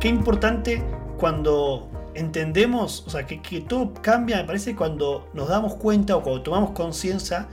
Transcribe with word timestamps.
qué 0.00 0.08
importante 0.08 0.82
cuando 1.18 1.88
entendemos, 2.14 3.04
o 3.06 3.10
sea, 3.10 3.26
que, 3.26 3.60
todo 3.60 3.92
cambia, 4.02 4.38
me 4.38 4.44
parece, 4.44 4.74
cuando 4.74 5.28
nos 5.34 5.48
damos 5.48 5.74
cuenta 5.76 6.16
o 6.16 6.22
cuando 6.22 6.42
tomamos 6.42 6.70
conciencia 6.70 7.46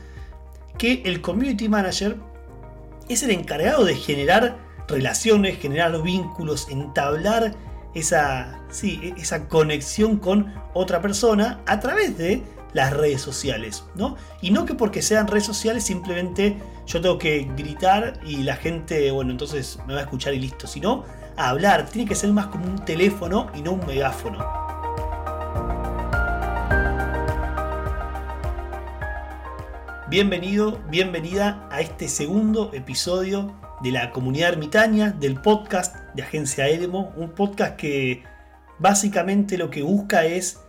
que 0.77 1.03
el 1.05 1.21
community 1.21 1.69
manager 1.69 2.17
es 3.09 3.23
el 3.23 3.31
encargado 3.31 3.85
de 3.85 3.95
generar 3.95 4.57
relaciones, 4.87 5.59
generar 5.59 6.01
vínculos, 6.01 6.67
entablar 6.69 7.53
esa, 7.93 8.61
sí, 8.69 9.13
esa 9.17 9.47
conexión 9.47 10.17
con 10.17 10.53
otra 10.73 11.01
persona 11.01 11.61
a 11.65 11.79
través 11.79 12.17
de 12.17 12.43
las 12.73 12.93
redes 12.93 13.21
sociales, 13.21 13.83
¿no? 13.95 14.17
Y 14.41 14.51
no 14.51 14.65
que 14.65 14.75
porque 14.75 15.01
sean 15.01 15.27
redes 15.27 15.45
sociales 15.45 15.83
simplemente 15.83 16.57
yo 16.85 17.01
tengo 17.01 17.17
que 17.17 17.49
gritar 17.57 18.19
y 18.25 18.43
la 18.43 18.55
gente, 18.55 19.09
bueno, 19.11 19.31
entonces 19.31 19.79
me 19.87 19.93
va 19.93 20.01
a 20.01 20.03
escuchar 20.03 20.33
y 20.33 20.39
listo, 20.39 20.67
sino 20.67 21.03
a 21.37 21.49
hablar, 21.49 21.85
tiene 21.85 22.09
que 22.09 22.15
ser 22.15 22.31
más 22.33 22.47
como 22.47 22.65
un 22.65 22.83
teléfono 22.83 23.51
y 23.53 23.61
no 23.61 23.73
un 23.73 23.85
megáfono. 23.85 24.43
Bienvenido, 30.09 30.79
bienvenida 30.89 31.67
a 31.69 31.81
este 31.81 32.07
segundo 32.07 32.71
episodio 32.73 33.53
de 33.83 33.91
la 33.91 34.11
comunidad 34.11 34.53
ermitaña, 34.53 35.11
del 35.11 35.39
podcast 35.39 35.95
de 36.15 36.23
Agencia 36.23 36.67
Edemo, 36.67 37.13
un 37.15 37.29
podcast 37.29 37.75
que 37.75 38.23
básicamente 38.79 39.59
lo 39.59 39.69
que 39.69 39.83
busca 39.83 40.25
es 40.25 40.61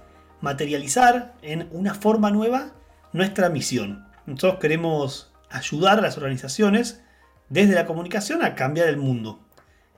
materializar 0.42 1.34
en 1.40 1.68
una 1.72 1.94
forma 1.94 2.30
nueva 2.30 2.72
nuestra 3.14 3.48
misión. 3.48 4.06
Nosotros 4.26 4.60
queremos 4.60 5.32
ayudar 5.48 5.98
a 5.98 6.02
las 6.02 6.18
organizaciones 6.18 7.02
desde 7.48 7.74
la 7.74 7.86
comunicación 7.86 8.44
a 8.44 8.54
cambiar 8.54 8.88
el 8.88 8.98
mundo. 8.98 9.47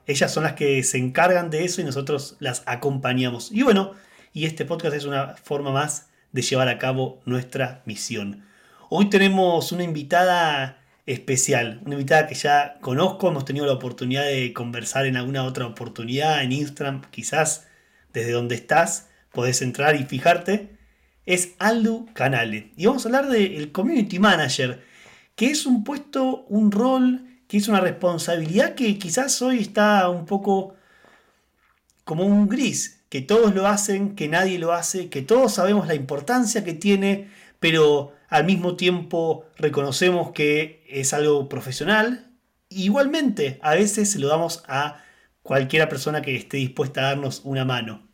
Ellas 0.07 0.33
son 0.33 0.43
las 0.43 0.53
que 0.53 0.83
se 0.83 0.97
encargan 0.97 1.49
de 1.49 1.63
eso 1.63 1.81
y 1.81 1.83
nosotros 1.83 2.37
las 2.39 2.63
acompañamos. 2.65 3.51
Y 3.51 3.63
bueno, 3.63 3.93
y 4.33 4.45
este 4.45 4.65
podcast 4.65 4.95
es 4.95 5.05
una 5.05 5.35
forma 5.35 5.71
más 5.71 6.09
de 6.31 6.41
llevar 6.41 6.69
a 6.69 6.77
cabo 6.77 7.21
nuestra 7.25 7.81
misión. 7.85 8.45
Hoy 8.89 9.09
tenemos 9.09 9.71
una 9.71 9.83
invitada 9.83 10.81
especial, 11.05 11.81
una 11.85 11.95
invitada 11.95 12.27
que 12.27 12.35
ya 12.35 12.77
conozco, 12.81 13.29
hemos 13.29 13.45
tenido 13.45 13.65
la 13.65 13.73
oportunidad 13.73 14.25
de 14.25 14.53
conversar 14.53 15.05
en 15.05 15.17
alguna 15.17 15.43
otra 15.43 15.65
oportunidad, 15.65 16.43
en 16.43 16.51
Instagram, 16.51 17.01
quizás 17.11 17.67
desde 18.13 18.31
donde 18.31 18.55
estás, 18.55 19.09
podés 19.31 19.61
entrar 19.61 19.95
y 19.95 20.03
fijarte, 20.03 20.77
es 21.25 21.55
Aldu 21.59 22.07
Canale. 22.13 22.71
Y 22.75 22.85
vamos 22.85 23.05
a 23.05 23.09
hablar 23.09 23.29
del 23.29 23.71
Community 23.71 24.19
Manager, 24.19 24.83
que 25.35 25.47
es 25.47 25.65
un 25.65 25.83
puesto, 25.83 26.45
un 26.49 26.71
rol, 26.71 27.30
que 27.51 27.57
es 27.57 27.67
una 27.67 27.81
responsabilidad 27.81 28.75
que 28.75 28.97
quizás 28.97 29.41
hoy 29.41 29.59
está 29.59 30.07
un 30.07 30.25
poco 30.25 30.73
como 32.05 32.23
un 32.23 32.47
gris, 32.47 33.03
que 33.09 33.19
todos 33.19 33.53
lo 33.53 33.67
hacen, 33.67 34.15
que 34.15 34.29
nadie 34.29 34.57
lo 34.57 34.71
hace, 34.71 35.09
que 35.09 35.21
todos 35.21 35.55
sabemos 35.55 35.85
la 35.85 35.93
importancia 35.93 36.63
que 36.63 36.73
tiene, 36.73 37.29
pero 37.59 38.13
al 38.29 38.45
mismo 38.45 38.77
tiempo 38.77 39.43
reconocemos 39.57 40.31
que 40.31 40.85
es 40.87 41.13
algo 41.13 41.49
profesional. 41.49 42.31
Igualmente, 42.69 43.59
a 43.63 43.75
veces 43.75 44.09
se 44.09 44.19
lo 44.19 44.29
damos 44.29 44.63
a 44.69 45.03
cualquiera 45.43 45.89
persona 45.89 46.21
que 46.21 46.37
esté 46.37 46.55
dispuesta 46.55 47.01
a 47.01 47.09
darnos 47.09 47.41
una 47.43 47.65
mano. 47.65 48.07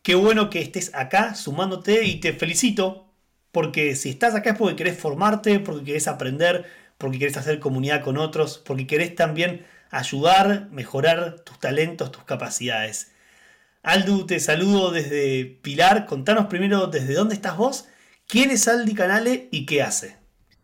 Qué 0.00 0.14
bueno 0.14 0.48
que 0.48 0.62
estés 0.62 0.94
acá 0.94 1.34
sumándote 1.34 2.04
y 2.04 2.18
te 2.18 2.32
felicito 2.32 3.12
porque 3.52 3.94
si 3.94 4.08
estás 4.08 4.34
acá 4.34 4.52
es 4.52 4.56
porque 4.56 4.76
querés 4.76 4.98
formarte, 4.98 5.60
porque 5.60 5.84
querés 5.84 6.08
aprender, 6.08 6.64
porque 7.00 7.18
querés 7.18 7.36
hacer 7.36 7.58
comunidad 7.58 8.04
con 8.04 8.16
otros, 8.16 8.58
porque 8.58 8.86
querés 8.86 9.16
también 9.16 9.66
ayudar, 9.90 10.68
mejorar 10.70 11.40
tus 11.40 11.58
talentos, 11.58 12.12
tus 12.12 12.22
capacidades. 12.22 13.12
Aldu, 13.82 14.26
te 14.26 14.38
saludo 14.38 14.92
desde 14.92 15.58
Pilar. 15.62 16.06
Contanos 16.06 16.46
primero 16.46 16.86
desde 16.86 17.14
dónde 17.14 17.34
estás 17.34 17.56
vos 17.56 17.88
¿Quién 18.30 18.52
es 18.52 18.68
Aldi 18.68 18.94
Canale 18.94 19.48
y 19.50 19.66
qué 19.66 19.82
hace? 19.82 20.16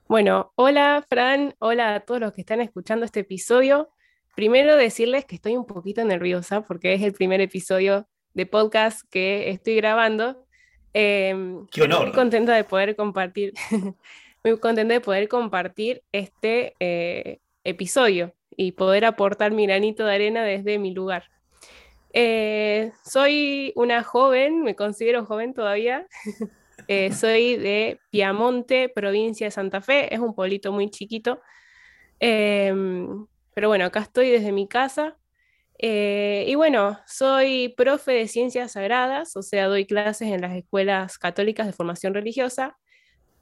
Bueno, 0.06 0.52
hola 0.54 1.04
Fran, 1.08 1.56
hola 1.58 1.97
a 1.97 2.00
todos 2.00 2.20
los 2.20 2.32
que 2.32 2.42
están 2.42 2.60
escuchando 2.60 3.04
este 3.04 3.20
episodio. 3.20 3.91
Primero 4.36 4.76
decirles 4.76 5.24
que 5.24 5.34
estoy 5.34 5.56
un 5.56 5.66
poquito 5.66 6.04
nerviosa 6.04 6.60
porque 6.60 6.94
es 6.94 7.03
el 7.03 7.12
primer 7.12 7.41
episodio 7.41 8.06
de 8.34 8.47
podcast 8.47 9.00
que 9.10 9.50
estoy 9.50 9.74
grabando. 9.74 10.47
Em, 10.92 11.66
qué 11.66 11.82
honor. 11.82 12.03
Muy 12.03 12.12
contenta 12.12 12.54
de 12.54 12.62
poder 12.62 12.94
compartir, 12.94 13.53
muy 14.46 14.60
contenta 14.60 14.94
de 14.94 15.00
poder 15.00 15.28
compartir 15.28 16.04
este 16.12 16.74
eh, 16.78 17.40
episodio 17.64 18.32
y 18.56 18.72
poder 18.72 19.04
aportar 19.04 19.50
mi 19.50 19.66
granito 19.66 20.06
de 20.06 20.14
arena 20.14 20.44
desde 20.44 20.78
mi 20.78 20.94
lugar. 20.94 21.24
Eh, 22.12 22.92
soy 23.04 23.72
una 23.74 24.04
joven, 24.04 24.62
me 24.62 24.76
considero 24.76 25.24
joven 25.26 25.54
todavía. 25.54 26.06
Eh, 26.88 27.10
soy 27.12 27.56
de 27.56 27.98
Piamonte, 28.10 28.88
provincia 28.88 29.46
de 29.46 29.50
Santa 29.50 29.80
Fe. 29.80 30.14
Es 30.14 30.20
un 30.20 30.34
pueblito 30.34 30.70
muy 30.70 30.88
chiquito. 30.88 31.40
Em, 32.20 33.26
pero 33.54 33.68
bueno, 33.68 33.86
acá 33.86 34.00
estoy 34.00 34.30
desde 34.30 34.52
mi 34.52 34.68
casa. 34.68 35.16
Y 35.78 36.54
bueno, 36.54 37.00
soy 37.06 37.74
profe 37.76 38.12
de 38.12 38.28
ciencias 38.28 38.72
sagradas, 38.72 39.34
o 39.36 39.42
sea, 39.42 39.66
doy 39.66 39.86
clases 39.86 40.28
en 40.28 40.42
las 40.42 40.54
escuelas 40.54 41.18
católicas 41.18 41.66
de 41.66 41.72
formación 41.72 42.14
religiosa, 42.14 42.76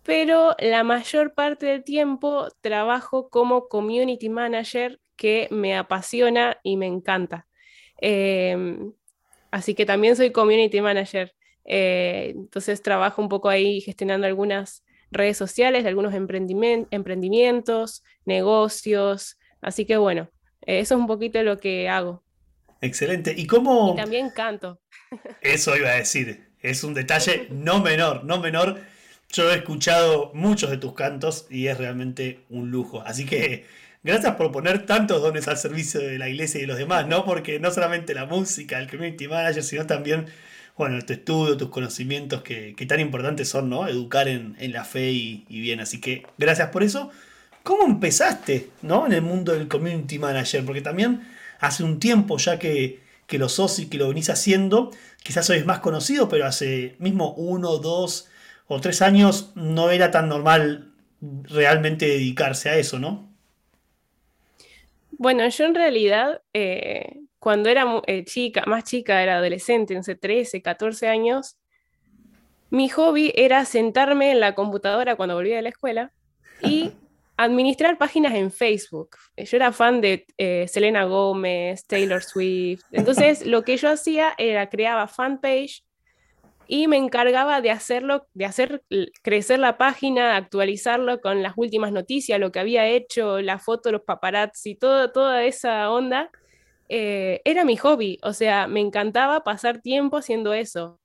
pero 0.04 0.54
la 0.58 0.84
mayor 0.84 1.34
parte 1.34 1.66
del 1.66 1.84
tiempo 1.84 2.48
trabajo 2.60 3.28
como 3.28 3.68
community 3.68 4.28
manager 4.28 5.00
que 5.16 5.48
me 5.50 5.76
apasiona 5.76 6.58
y 6.62 6.76
me 6.76 6.86
encanta. 6.86 7.46
Em, 7.98 8.92
así 9.50 9.74
que 9.74 9.86
también 9.86 10.16
soy 10.16 10.30
community 10.30 10.80
manager. 10.80 11.34
Eh, 11.64 12.32
entonces 12.36 12.82
trabajo 12.82 13.22
un 13.22 13.28
poco 13.28 13.48
ahí 13.48 13.80
gestionando 13.80 14.26
algunas 14.26 14.84
redes 15.14 15.36
sociales 15.38 15.86
algunos 15.86 16.12
emprendimientos, 16.12 18.02
negocios. 18.26 19.38
Así 19.62 19.86
que 19.86 19.96
bueno, 19.96 20.28
eso 20.62 20.94
es 20.94 21.00
un 21.00 21.06
poquito 21.06 21.42
lo 21.42 21.58
que 21.58 21.88
hago. 21.88 22.22
Excelente. 22.80 23.32
¿Y 23.34 23.46
cómo? 23.46 23.92
Y 23.94 23.96
también 23.96 24.30
canto. 24.30 24.80
Eso 25.40 25.74
iba 25.76 25.90
a 25.90 25.96
decir. 25.96 26.52
Es 26.60 26.84
un 26.84 26.92
detalle 26.92 27.46
no 27.50 27.80
menor, 27.80 28.24
no 28.24 28.40
menor. 28.40 28.80
Yo 29.30 29.50
he 29.50 29.56
escuchado 29.56 30.30
muchos 30.34 30.70
de 30.70 30.76
tus 30.76 30.94
cantos 30.94 31.46
y 31.50 31.66
es 31.66 31.78
realmente 31.78 32.40
un 32.50 32.70
lujo. 32.70 33.02
Así 33.02 33.26
que 33.26 33.66
gracias 34.02 34.36
por 34.36 34.52
poner 34.52 34.86
tantos 34.86 35.22
dones 35.22 35.48
al 35.48 35.56
servicio 35.56 36.00
de 36.00 36.18
la 36.18 36.28
iglesia 36.28 36.58
y 36.58 36.62
de 36.62 36.68
los 36.68 36.78
demás, 36.78 37.06
¿no? 37.06 37.24
Porque 37.24 37.58
no 37.58 37.70
solamente 37.70 38.14
la 38.14 38.26
música, 38.26 38.78
el 38.78 38.88
community 38.88 39.26
manager, 39.26 39.62
sino 39.62 39.86
también 39.86 40.26
bueno, 40.76 41.00
tu 41.04 41.12
estudio, 41.12 41.56
tus 41.56 41.68
conocimientos 41.68 42.42
que, 42.42 42.74
tan 42.88 43.00
importantes 43.00 43.48
son, 43.48 43.70
¿no? 43.70 43.86
Educar 43.86 44.28
en, 44.28 44.56
la 44.72 44.84
fe 44.84 45.12
y, 45.12 45.44
bien. 45.48 45.80
Así 45.80 46.00
que 46.00 46.26
gracias 46.38 46.70
por 46.70 46.82
eso. 46.82 47.10
¿Cómo 47.62 47.86
empezaste, 47.86 48.70
¿no? 48.82 49.06
En 49.06 49.12
el 49.12 49.22
mundo 49.22 49.52
del 49.52 49.68
community 49.68 50.18
manager, 50.18 50.64
porque 50.64 50.82
también 50.82 51.26
hace 51.60 51.82
un 51.82 51.98
tiempo 51.98 52.36
ya 52.38 52.58
que, 52.58 53.00
que 53.26 53.38
lo 53.38 53.48
sos 53.48 53.78
y 53.78 53.86
que 53.86 53.98
lo 53.98 54.08
venís 54.08 54.28
haciendo, 54.30 54.90
quizás 55.22 55.48
hoy 55.48 55.58
es 55.58 55.66
más 55.66 55.78
conocido, 55.78 56.28
pero 56.28 56.46
hace 56.46 56.96
mismo 56.98 57.32
uno, 57.34 57.78
dos 57.78 58.28
o 58.66 58.80
tres 58.80 59.02
años 59.02 59.52
no 59.54 59.90
era 59.90 60.10
tan 60.10 60.28
normal 60.28 60.92
realmente 61.20 62.06
dedicarse 62.06 62.70
a 62.70 62.76
eso, 62.76 62.98
¿no? 62.98 63.32
Bueno, 65.12 65.46
yo 65.48 65.64
en 65.64 65.74
realidad 65.74 66.42
eh, 66.52 67.20
cuando 67.38 67.68
era 67.68 68.02
eh, 68.06 68.24
chica, 68.24 68.64
más 68.66 68.84
chica, 68.84 69.22
era 69.22 69.36
adolescente, 69.36 69.94
no 69.94 70.02
13, 70.02 70.62
14 70.62 71.08
años, 71.08 71.56
mi 72.70 72.88
hobby 72.88 73.32
era 73.36 73.64
sentarme 73.64 74.32
en 74.32 74.40
la 74.40 74.54
computadora 74.54 75.16
cuando 75.16 75.34
volvía 75.36 75.56
de 75.56 75.62
la 75.62 75.68
escuela 75.68 76.12
y 76.62 76.92
administrar 77.36 77.98
páginas 77.98 78.34
en 78.34 78.50
Facebook. 78.50 79.16
Yo 79.36 79.56
era 79.56 79.72
fan 79.72 80.00
de 80.00 80.26
eh, 80.38 80.66
Selena 80.68 81.04
Gómez, 81.04 81.86
Taylor 81.86 82.22
Swift. 82.24 82.82
Entonces, 82.90 83.46
lo 83.46 83.62
que 83.62 83.76
yo 83.76 83.90
hacía 83.90 84.34
era 84.38 84.68
creaba 84.68 85.06
fanpage 85.06 85.83
y 86.66 86.88
me 86.88 86.96
encargaba 86.96 87.60
de 87.60 87.70
hacerlo, 87.70 88.26
de 88.34 88.44
hacer 88.44 88.82
crecer 89.22 89.58
la 89.58 89.78
página, 89.78 90.36
actualizarlo 90.36 91.20
con 91.20 91.42
las 91.42 91.54
últimas 91.56 91.92
noticias, 91.92 92.40
lo 92.40 92.52
que 92.52 92.60
había 92.60 92.86
hecho, 92.86 93.40
la 93.40 93.58
foto, 93.58 93.92
los 93.92 94.02
paparazzi, 94.02 94.74
todo, 94.74 95.12
toda 95.12 95.44
esa 95.44 95.90
onda. 95.90 96.30
Eh, 96.88 97.40
era 97.44 97.64
mi 97.64 97.76
hobby, 97.76 98.18
o 98.22 98.32
sea, 98.32 98.66
me 98.66 98.80
encantaba 98.80 99.44
pasar 99.44 99.80
tiempo 99.80 100.16
haciendo 100.18 100.52
eso. 100.54 101.00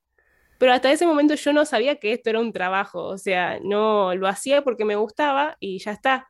Pero 0.57 0.73
hasta 0.73 0.91
ese 0.91 1.07
momento 1.07 1.35
yo 1.35 1.53
no 1.53 1.65
sabía 1.65 1.97
que 1.97 2.13
esto 2.13 2.29
era 2.29 2.39
un 2.39 2.51
trabajo, 2.53 3.03
o 3.05 3.17
sea, 3.17 3.59
no 3.63 4.13
lo 4.15 4.27
hacía 4.27 4.61
porque 4.63 4.85
me 4.85 4.95
gustaba 4.97 5.57
y 5.59 5.79
ya 5.79 5.91
está. 5.91 6.29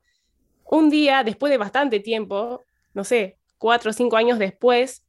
Un 0.65 0.89
día, 0.89 1.23
después 1.23 1.49
de 1.51 1.57
bastante 1.57 1.99
tiempo, 1.99 2.63
no 2.93 3.03
sé, 3.03 3.39
cuatro 3.57 3.89
o 3.89 3.93
cinco 3.93 4.17
años 4.17 4.37
después, 4.39 5.03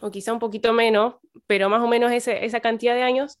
o 0.00 0.10
quizá 0.10 0.32
un 0.32 0.38
poquito 0.38 0.72
menos, 0.72 1.16
pero 1.46 1.68
más 1.68 1.82
o 1.82 1.88
menos 1.88 2.12
esa 2.12 2.60
cantidad 2.60 2.94
de 2.94 3.02
años, 3.02 3.38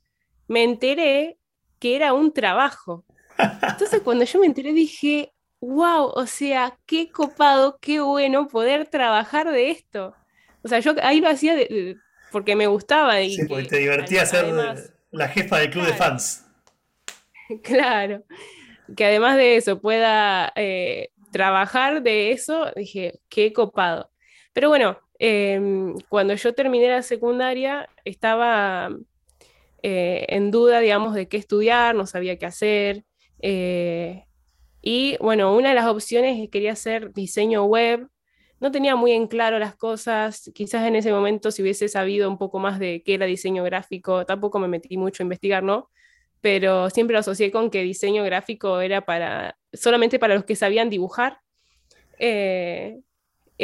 me 0.48 0.64
enteré 0.64 1.38
que 1.78 1.96
era 1.96 2.12
un 2.12 2.32
trabajo. 2.32 3.04
Entonces 3.38 4.00
cuando 4.04 4.24
yo 4.24 4.40
me 4.40 4.46
enteré 4.46 4.72
dije, 4.72 5.32
wow, 5.60 6.12
o 6.14 6.26
sea, 6.26 6.78
qué 6.86 7.10
copado, 7.10 7.78
qué 7.80 8.00
bueno 8.00 8.48
poder 8.48 8.86
trabajar 8.86 9.50
de 9.50 9.70
esto. 9.70 10.14
O 10.62 10.68
sea, 10.68 10.80
yo 10.80 10.94
ahí 11.02 11.20
lo 11.20 11.28
hacía 11.28 11.56
porque 12.30 12.56
me 12.56 12.66
gustaba. 12.66 13.20
Y 13.20 13.34
sí, 13.34 13.46
porque 13.46 13.64
te 13.64 13.78
divertía 13.78 14.26
ser 14.26 14.46
la 15.10 15.28
jefa 15.28 15.58
del 15.58 15.70
club 15.70 15.86
de 15.86 15.94
fans. 15.94 16.46
Claro, 17.62 18.24
que 18.96 19.04
además 19.04 19.36
de 19.36 19.56
eso 19.56 19.78
pueda 19.78 20.50
eh, 20.56 21.10
trabajar 21.32 22.02
de 22.02 22.32
eso, 22.32 22.70
dije, 22.76 23.20
qué 23.28 23.52
copado. 23.52 24.10
Pero 24.54 24.70
bueno, 24.70 24.98
em, 25.24 25.94
cuando 26.08 26.34
yo 26.34 26.52
terminé 26.52 26.88
la 26.88 27.02
secundaria, 27.02 27.88
estaba 28.04 28.90
eh, 29.82 30.26
en 30.28 30.50
duda, 30.50 30.80
digamos, 30.80 31.14
de 31.14 31.28
qué 31.28 31.36
estudiar, 31.36 31.94
no 31.94 32.06
sabía 32.06 32.38
qué 32.38 32.46
hacer. 32.46 33.04
Eh, 33.40 34.24
y 34.82 35.16
bueno, 35.18 35.56
una 35.56 35.68
de 35.70 35.74
las 35.76 35.86
opciones 35.86 36.48
quería 36.50 36.72
hacer 36.72 37.12
diseño 37.12 37.64
web. 37.64 38.08
No 38.60 38.72
tenía 38.72 38.96
muy 38.96 39.12
en 39.12 39.28
claro 39.28 39.58
las 39.60 39.76
cosas, 39.76 40.50
quizás 40.54 40.86
en 40.86 40.96
ese 40.96 41.12
momento 41.12 41.50
si 41.52 41.62
hubiese 41.62 41.88
sabido 41.88 42.28
un 42.28 42.38
poco 42.38 42.58
más 42.58 42.78
de 42.80 43.02
qué 43.04 43.14
era 43.14 43.26
diseño 43.26 43.64
gráfico, 43.64 44.26
tampoco 44.26 44.58
me 44.58 44.68
metí 44.68 44.96
mucho 44.96 45.22
a 45.22 45.24
investigar, 45.24 45.62
¿no? 45.62 45.90
Pero 46.40 46.90
siempre 46.90 47.14
lo 47.14 47.20
asocié 47.20 47.52
con 47.52 47.70
que 47.70 47.82
diseño 47.82 48.24
gráfico 48.24 48.80
era 48.80 49.04
para 49.04 49.56
solamente 49.72 50.18
para 50.18 50.34
los 50.34 50.44
que 50.44 50.56
sabían 50.56 50.90
dibujar. 50.90 51.38
Eh, 52.18 53.00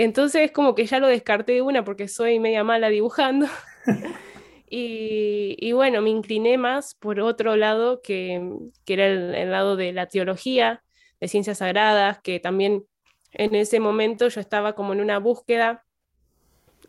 entonces 0.02 0.52
como 0.52 0.74
que 0.74 0.86
ya 0.86 1.00
lo 1.00 1.08
descarté 1.08 1.52
de 1.52 1.62
una 1.62 1.84
porque 1.84 2.08
soy 2.08 2.38
media 2.38 2.64
mala 2.64 2.88
dibujando. 2.88 3.46
y, 4.70 5.72
bueno, 5.72 6.02
me 6.02 6.10
incliné 6.10 6.58
más 6.58 6.94
por 6.94 7.20
otro 7.20 7.56
lado 7.56 8.00
que, 8.02 8.40
que 8.84 8.92
era 8.92 9.06
el, 9.06 9.50
lado 9.50 9.76
de 9.76 9.92
la 9.92 10.06
teología, 10.06 10.82
de 11.20 11.28
ciencias 11.28 11.58
sagradas, 11.58 12.20
que 12.20 12.38
también 12.38 12.84
en 13.32 13.54
ese 13.54 13.80
momento 13.80 14.28
yo 14.28 14.40
estaba 14.40 14.74
como 14.74 14.92
en 14.92 15.00
una 15.00 15.18
búsqueda, 15.18 15.84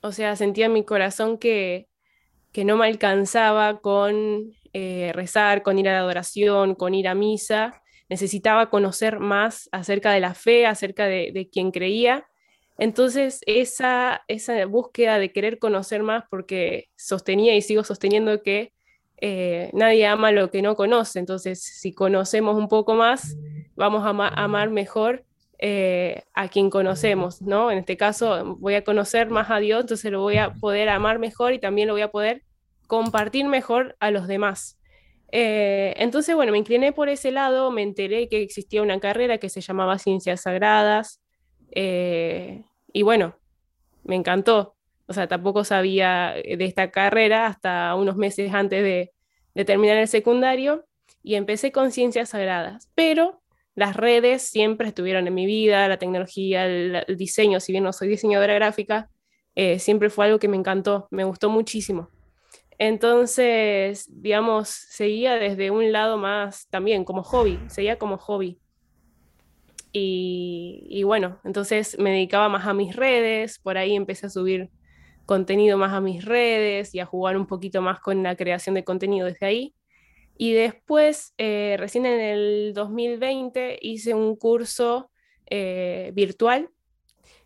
o 0.01 0.11
sea, 0.11 0.35
sentía 0.35 0.67
en 0.67 0.73
mi 0.73 0.83
corazón 0.83 1.37
que, 1.37 1.87
que 2.51 2.65
no 2.65 2.77
me 2.77 2.87
alcanzaba 2.87 3.81
con 3.81 4.53
eh, 4.73 5.11
rezar, 5.13 5.63
con 5.63 5.79
ir 5.79 5.89
a 5.89 5.93
la 5.93 5.99
adoración, 5.99 6.75
con 6.75 6.93
ir 6.93 7.07
a 7.07 7.15
misa, 7.15 7.81
necesitaba 8.07 8.69
conocer 8.69 9.19
más 9.19 9.69
acerca 9.71 10.11
de 10.11 10.19
la 10.19 10.33
fe, 10.33 10.65
acerca 10.65 11.05
de, 11.05 11.31
de 11.33 11.49
quien 11.49 11.71
creía. 11.71 12.28
Entonces, 12.79 13.41
esa, 13.45 14.23
búsqueda 14.69 15.19
de 15.19 15.33
querer 15.33 15.59
conocer 15.59 16.01
más, 16.01 16.23
porque 16.29 16.87
sostenía 16.95 17.53
y 17.55 17.61
sigo 17.61 17.83
sosteniendo 17.83 18.41
que 18.41 18.71
eh, 19.17 19.69
nadie 19.73 20.07
ama 20.07 20.31
lo 20.31 20.49
que 20.49 20.61
no 20.61 20.77
conoce, 20.77 21.19
entonces 21.19 21.61
si 21.61 21.93
conocemos 21.93 22.55
un 22.55 22.69
poco 22.69 22.95
más, 22.95 23.35
vamos 23.75 24.05
a 24.05 24.09
amar 24.41 24.69
mejor 24.69 25.25
eh, 25.57 26.23
a 26.33 26.47
quien 26.47 26.69
conocemos, 26.69 27.41
¿no? 27.41 27.69
En 27.69 27.79
este 27.79 27.97
caso 27.97 28.55
voy 28.59 28.75
a 28.75 28.85
conocer 28.85 29.29
más 29.29 29.51
a 29.51 29.59
Dios, 29.59 29.81
entonces 29.81 30.09
lo 30.09 30.21
voy 30.21 30.37
a 30.37 30.53
poder 30.53 30.87
amar 30.87 31.19
mejor 31.19 31.51
y 31.51 31.59
también 31.59 31.89
lo 31.89 31.95
voy 31.95 32.01
a 32.01 32.11
poder 32.11 32.43
compartir 32.87 33.45
mejor 33.45 33.97
a 33.99 34.09
los 34.09 34.25
demás. 34.25 34.79
Eh, 35.33 35.95
entonces, 35.97 36.33
bueno, 36.33 36.53
me 36.53 36.59
incliné 36.59 36.93
por 36.93 37.09
ese 37.09 37.31
lado, 37.31 37.71
me 37.71 37.83
enteré 37.83 38.29
que 38.29 38.41
existía 38.41 38.81
una 38.81 39.01
carrera 39.01 39.37
que 39.37 39.49
se 39.49 39.59
llamaba 39.59 39.99
Ciencias 39.99 40.43
Sagradas 40.43 41.19
y 42.93 43.03
bueno, 43.03 43.35
me 44.03 44.15
encantó. 44.15 44.75
O 45.07 45.13
sea, 45.13 45.27
tampoco 45.27 45.63
sabía 45.63 46.35
de 46.35 46.65
esta 46.65 46.91
carrera 46.91 47.47
hasta 47.47 47.95
unos 47.95 48.15
meses 48.15 48.53
antes 48.53 48.83
de, 48.83 49.11
terminar 49.65 49.97
el 49.97 50.07
secundario 50.07 50.85
y 51.21 51.35
empecé 51.35 51.73
con 51.73 51.91
Ciencias 51.91 52.29
Sagradas, 52.29 52.89
pero 52.95 53.41
las 53.75 53.97
redes 53.97 54.43
siempre 54.43 54.87
estuvieron 54.87 55.27
en 55.27 55.33
mi 55.33 55.45
vida, 55.45 55.87
la 55.89 55.97
tecnología, 55.97 56.65
el, 56.65 57.03
diseño, 57.17 57.59
si 57.59 57.73
bien 57.73 57.83
no 57.83 57.91
soy 57.91 58.07
diseñadora 58.07 58.53
gráfica, 58.53 59.09
eh, 59.55 59.79
siempre 59.79 60.09
fue 60.09 60.25
algo 60.25 60.39
que 60.39 60.47
me 60.47 60.55
encantó, 60.55 61.09
me 61.11 61.25
gustó 61.25 61.49
muchísimo. 61.49 62.09
Entonces, 62.77 64.05
digamos, 64.09 64.69
seguía 64.69 65.35
desde 65.35 65.71
un 65.71 65.91
lado 65.91 66.17
más 66.17 66.67
también 66.69 67.03
como 67.03 67.23
hobby, 67.23 67.59
seguía 67.67 67.97
como 67.97 68.17
hobby. 68.17 68.59
Y, 69.91 71.01
bueno, 71.03 71.39
entonces 71.43 71.97
me 71.97 72.11
dedicaba 72.11 72.47
más 72.47 72.67
a 72.67 72.73
mis 72.73 72.95
redes, 72.95 73.59
por 73.59 73.77
ahí 73.77 73.95
empecé 73.95 74.27
a 74.27 74.29
subir 74.29 74.69
contenido 75.25 75.77
más 75.77 75.93
a 75.93 76.01
mis 76.01 76.25
redes 76.25 76.93
y 76.93 76.99
a 76.99 77.05
jugar 77.05 77.37
un 77.37 77.47
poquito 77.47 77.81
más 77.81 77.99
con 77.99 78.23
la 78.23 78.35
creación 78.35 78.75
de 78.75 78.83
contenido 78.83 79.27
desde 79.27 79.45
ahí. 79.45 79.75
Y 80.37 80.53
después, 80.53 81.33
eh, 81.37 81.75
recién 81.79 82.05
en 82.05 82.19
el 82.19 82.73
2020, 82.73 83.79
hice 83.81 84.13
un 84.13 84.35
curso 84.35 85.11
eh, 85.47 86.11
virtual 86.13 86.69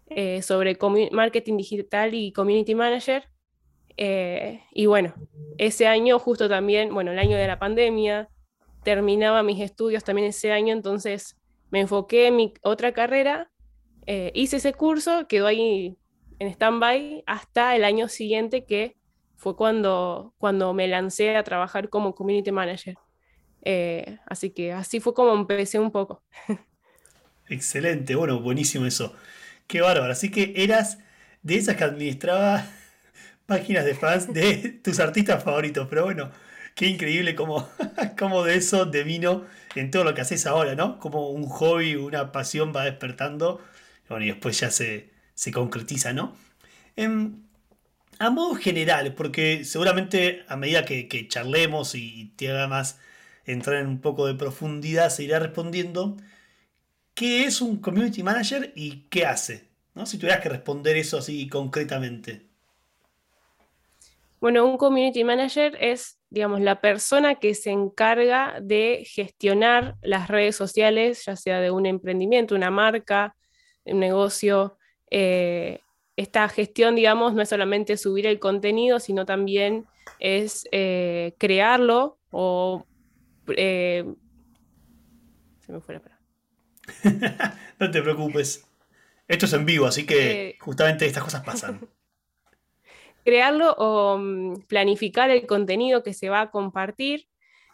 eh, 0.07 0.41
sobre 0.41 0.77
marketing 1.11 1.57
digital 1.57 2.13
y 2.13 2.31
community 2.33 2.75
manager 2.75 3.29
y 3.95 4.85
bueno, 4.87 5.13
ese 5.59 5.85
año 5.85 6.17
justo 6.17 6.49
también, 6.49 6.93
bueno, 6.93 7.11
el 7.11 7.19
año 7.19 7.37
de 7.37 7.47
la 7.47 7.59
pandemia, 7.59 8.27
terminaba 8.83 9.43
mis 9.43 9.61
estudios 9.61 10.03
también 10.03 10.27
ese 10.27 10.51
año, 10.51 10.73
entonces 10.73 11.37
me 11.73 11.79
enfoqué 11.79 12.27
en 12.27 12.35
mi 12.35 12.53
otra 12.61 12.91
carrera, 12.91 13.49
eh, 14.05 14.31
hice 14.35 14.57
ese 14.57 14.73
curso, 14.73 15.27
quedó 15.27 15.47
ahí 15.47 15.97
en 16.37 16.47
stand-by 16.49 17.23
hasta 17.25 17.75
el 17.75 17.83
año 17.83 18.09
siguiente 18.09 18.65
que 18.65 18.95
fue 19.37 19.55
cuando, 19.55 20.35
cuando 20.37 20.71
me 20.75 20.87
lancé 20.87 21.35
a 21.35 21.43
trabajar 21.43 21.89
como 21.89 22.13
community 22.13 22.51
manager. 22.51 22.95
Eh, 23.63 24.19
así 24.27 24.51
que 24.51 24.71
así 24.71 24.99
fue 24.99 25.15
como 25.15 25.33
empecé 25.33 25.79
un 25.79 25.89
poco. 25.89 26.23
Excelente, 27.49 28.13
bueno, 28.13 28.39
buenísimo 28.39 28.85
eso. 28.85 29.15
Qué 29.65 29.81
bárbaro. 29.81 30.11
Así 30.11 30.29
que 30.29 30.53
eras 30.55 30.99
de 31.41 31.55
esas 31.55 31.75
que 31.75 31.85
administraba 31.85 32.67
páginas 33.47 33.83
de 33.83 33.95
fans 33.95 34.31
de 34.31 34.79
tus 34.83 34.99
artistas 34.99 35.43
favoritos. 35.43 35.87
Pero 35.89 36.03
bueno, 36.03 36.29
qué 36.75 36.87
increíble 36.87 37.35
cómo, 37.35 37.69
cómo 38.17 38.43
de 38.43 38.55
eso 38.55 38.85
devino 38.85 39.45
en 39.75 39.91
todo 39.91 40.03
lo 40.03 40.13
que 40.13 40.21
haces 40.21 40.45
ahora, 40.45 40.75
¿no? 40.75 40.99
Como 40.99 41.29
un 41.29 41.45
hobby, 41.45 41.95
una 41.95 42.31
pasión 42.31 42.73
va 42.75 42.85
despertando. 42.85 43.61
Bueno, 44.09 44.25
y 44.25 44.29
después 44.29 44.59
ya 44.59 44.71
se, 44.71 45.11
concretiza, 45.53 46.13
¿no? 46.13 46.35
Em, 46.95 47.43
a 48.19 48.29
modo 48.29 48.55
general, 48.55 49.13
porque 49.15 49.65
seguramente 49.65 50.43
a 50.47 50.55
medida 50.57 50.85
que, 50.85 51.27
charlemos 51.27 51.95
y 51.95 52.33
te 52.35 52.51
haga 52.51 52.67
más 52.67 52.99
entrar 53.45 53.77
en 53.81 53.87
un 53.87 54.01
poco 54.01 54.27
de 54.27 54.35
profundidad, 54.35 55.09
se 55.09 55.23
irá 55.23 55.39
respondiendo. 55.39 56.17
¿Qué 57.15 57.45
es 57.45 57.61
un 57.61 57.77
community 57.77 58.23
manager 58.23 58.73
y 58.75 59.07
qué 59.09 59.25
hace? 59.25 59.69
¿No? 59.95 60.05
Si 60.05 60.17
tuvieras 60.17 60.41
que 60.41 60.49
responder 60.49 60.97
eso 60.97 61.17
así 61.17 61.47
concretamente. 61.47 62.52
Bueno, 64.43 64.65
un 64.65 64.75
community 64.75 65.23
manager 65.23 65.77
es, 65.79 66.19
digamos, 66.29 66.59
la 66.59 66.81
persona 66.81 67.35
que 67.35 67.55
se 67.55 67.71
encarga 67.71 68.59
de 68.61 69.07
gestionar 69.09 69.95
las 70.01 70.27
redes 70.27 70.57
sociales, 70.57 71.23
ya 71.23 71.37
sea 71.37 71.61
de 71.61 71.71
un 71.71 71.85
emprendimiento, 71.85 72.53
una 72.53 72.69
marca, 72.69 73.37
un 73.85 74.01
negocio. 74.01 74.77
Eh, 75.09 75.79
esta 76.17 76.49
gestión, 76.49 76.93
digamos, 76.95 77.33
no 77.33 77.41
es 77.41 77.47
solamente 77.47 77.95
subir 77.95 78.27
el 78.27 78.41
contenido, 78.41 78.99
sino 78.99 79.25
también 79.25 79.85
es 80.19 80.67
eh, 80.73 81.35
crearlo 81.37 82.19
o... 82.29 82.85
Eh, 83.55 84.03
se 85.59 85.71
me 85.71 85.79
fue 85.79 85.95
la 85.95 86.01
no 87.79 87.91
te 87.91 88.01
preocupes. 88.01 88.67
Esto 89.25 89.45
es 89.45 89.53
en 89.53 89.65
vivo, 89.65 89.85
así 89.85 90.05
que 90.05 90.57
justamente 90.59 91.05
estas 91.05 91.23
cosas 91.23 91.45
pasan 91.45 91.87
crearlo 93.23 93.73
o 93.77 94.17
mm, 94.17 94.65
planificar 94.67 95.29
el 95.29 95.45
contenido 95.45 96.03
que 96.03 96.13
se 96.13 96.29
va 96.29 96.41
a 96.41 96.51
compartir. 96.51 97.27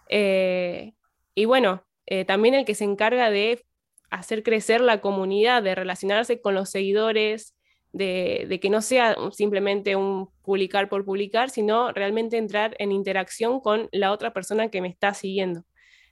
Eh, 0.10 0.94
y 1.36 1.46
bueno, 1.46 1.84
eh, 2.06 2.26
también 2.26 2.54
el 2.54 2.66
que 2.66 2.76
se 2.76 2.84
encarga 2.84 3.30
de 3.30 3.66
hacer 4.10 4.44
crecer 4.44 4.82
la 4.82 5.02
comunidad, 5.02 5.62
de 5.64 5.76
relacionarse 5.76 6.42
con 6.42 6.56
los 6.56 6.70
seguidores, 6.70 7.56
de, 7.92 8.60
que 8.62 8.70
no 8.70 8.82
sea 8.82 9.16
simplemente 9.32 9.96
un 9.96 10.30
publicar 10.44 10.90
por 10.90 11.06
publicar, 11.06 11.50
sino 11.50 11.92
realmente 11.92 12.38
entrar 12.38 12.76
en 12.80 12.92
interacción 12.92 13.60
con 13.60 13.90
la 13.92 14.12
otra 14.12 14.34
persona 14.34 14.70
que 14.70 14.82
me 14.82 14.90
está 14.90 15.14
siguiendo. 15.14 15.64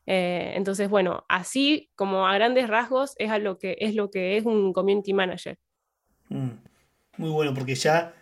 Eh, 0.05 0.53
entonces, 0.55 0.89
bueno, 0.89 1.25
así 1.27 1.89
como 1.95 2.27
a 2.27 2.33
grandes 2.33 2.67
rasgos 2.67 3.13
es, 3.17 3.29
a 3.29 3.39
lo, 3.39 3.57
que, 3.57 3.77
es 3.79 3.93
lo 3.93 4.09
que 4.09 4.37
es 4.37 4.45
un 4.45 4.73
community 4.73 5.13
manager. 5.13 5.57
Mm, 6.29 6.51
muy 7.17 7.29
bueno, 7.29 7.53
porque 7.53 7.75
ya 7.75 8.13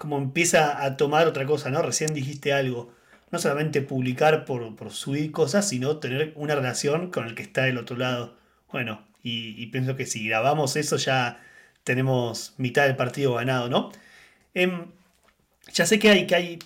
como 0.00 0.16
empieza 0.16 0.82
a 0.82 0.96
tomar 0.96 1.28
otra 1.28 1.44
cosa, 1.44 1.70
¿no? 1.70 1.82
Recién 1.82 2.14
dijiste 2.14 2.54
algo. 2.54 2.90
No 3.30 3.38
solamente 3.38 3.82
publicar 3.82 4.46
por, 4.46 4.74
subir 4.90 5.30
cosas, 5.30 5.68
sino 5.68 5.98
tener 5.98 6.32
una 6.36 6.54
relación 6.54 7.10
con 7.10 7.26
el 7.26 7.34
que 7.34 7.42
está 7.42 7.64
del 7.64 7.76
otro 7.78 7.96
lado. 7.98 8.34
Bueno, 8.72 9.06
y, 9.22 9.66
pienso 9.66 9.96
que 9.96 10.06
si 10.06 10.26
grabamos 10.26 10.76
eso 10.76 10.96
ya 10.96 11.40
tenemos 11.84 12.54
mitad 12.56 12.86
del 12.86 12.96
partido 12.96 13.34
ganado, 13.34 13.68
¿no? 13.68 13.92
Em, 14.54 14.86
ya 15.72 15.86
sé 15.86 15.98
que 15.98 16.10
hay, 16.10 16.26
que 16.26 16.34
hay 16.34 16.58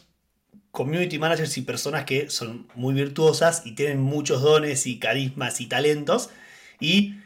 community 0.70 1.18
managers 1.18 1.58
y 1.58 1.62
personas 1.62 2.04
que 2.04 2.30
son 2.30 2.68
muy 2.76 2.94
virtuosas 2.94 3.62
y 3.66 3.72
tienen 3.74 4.00
muchos 4.00 4.42
dones 4.42 4.86
y 4.86 4.98
carismas 5.00 5.60
y 5.60 5.66
talentos 5.66 6.30
y 6.80 7.16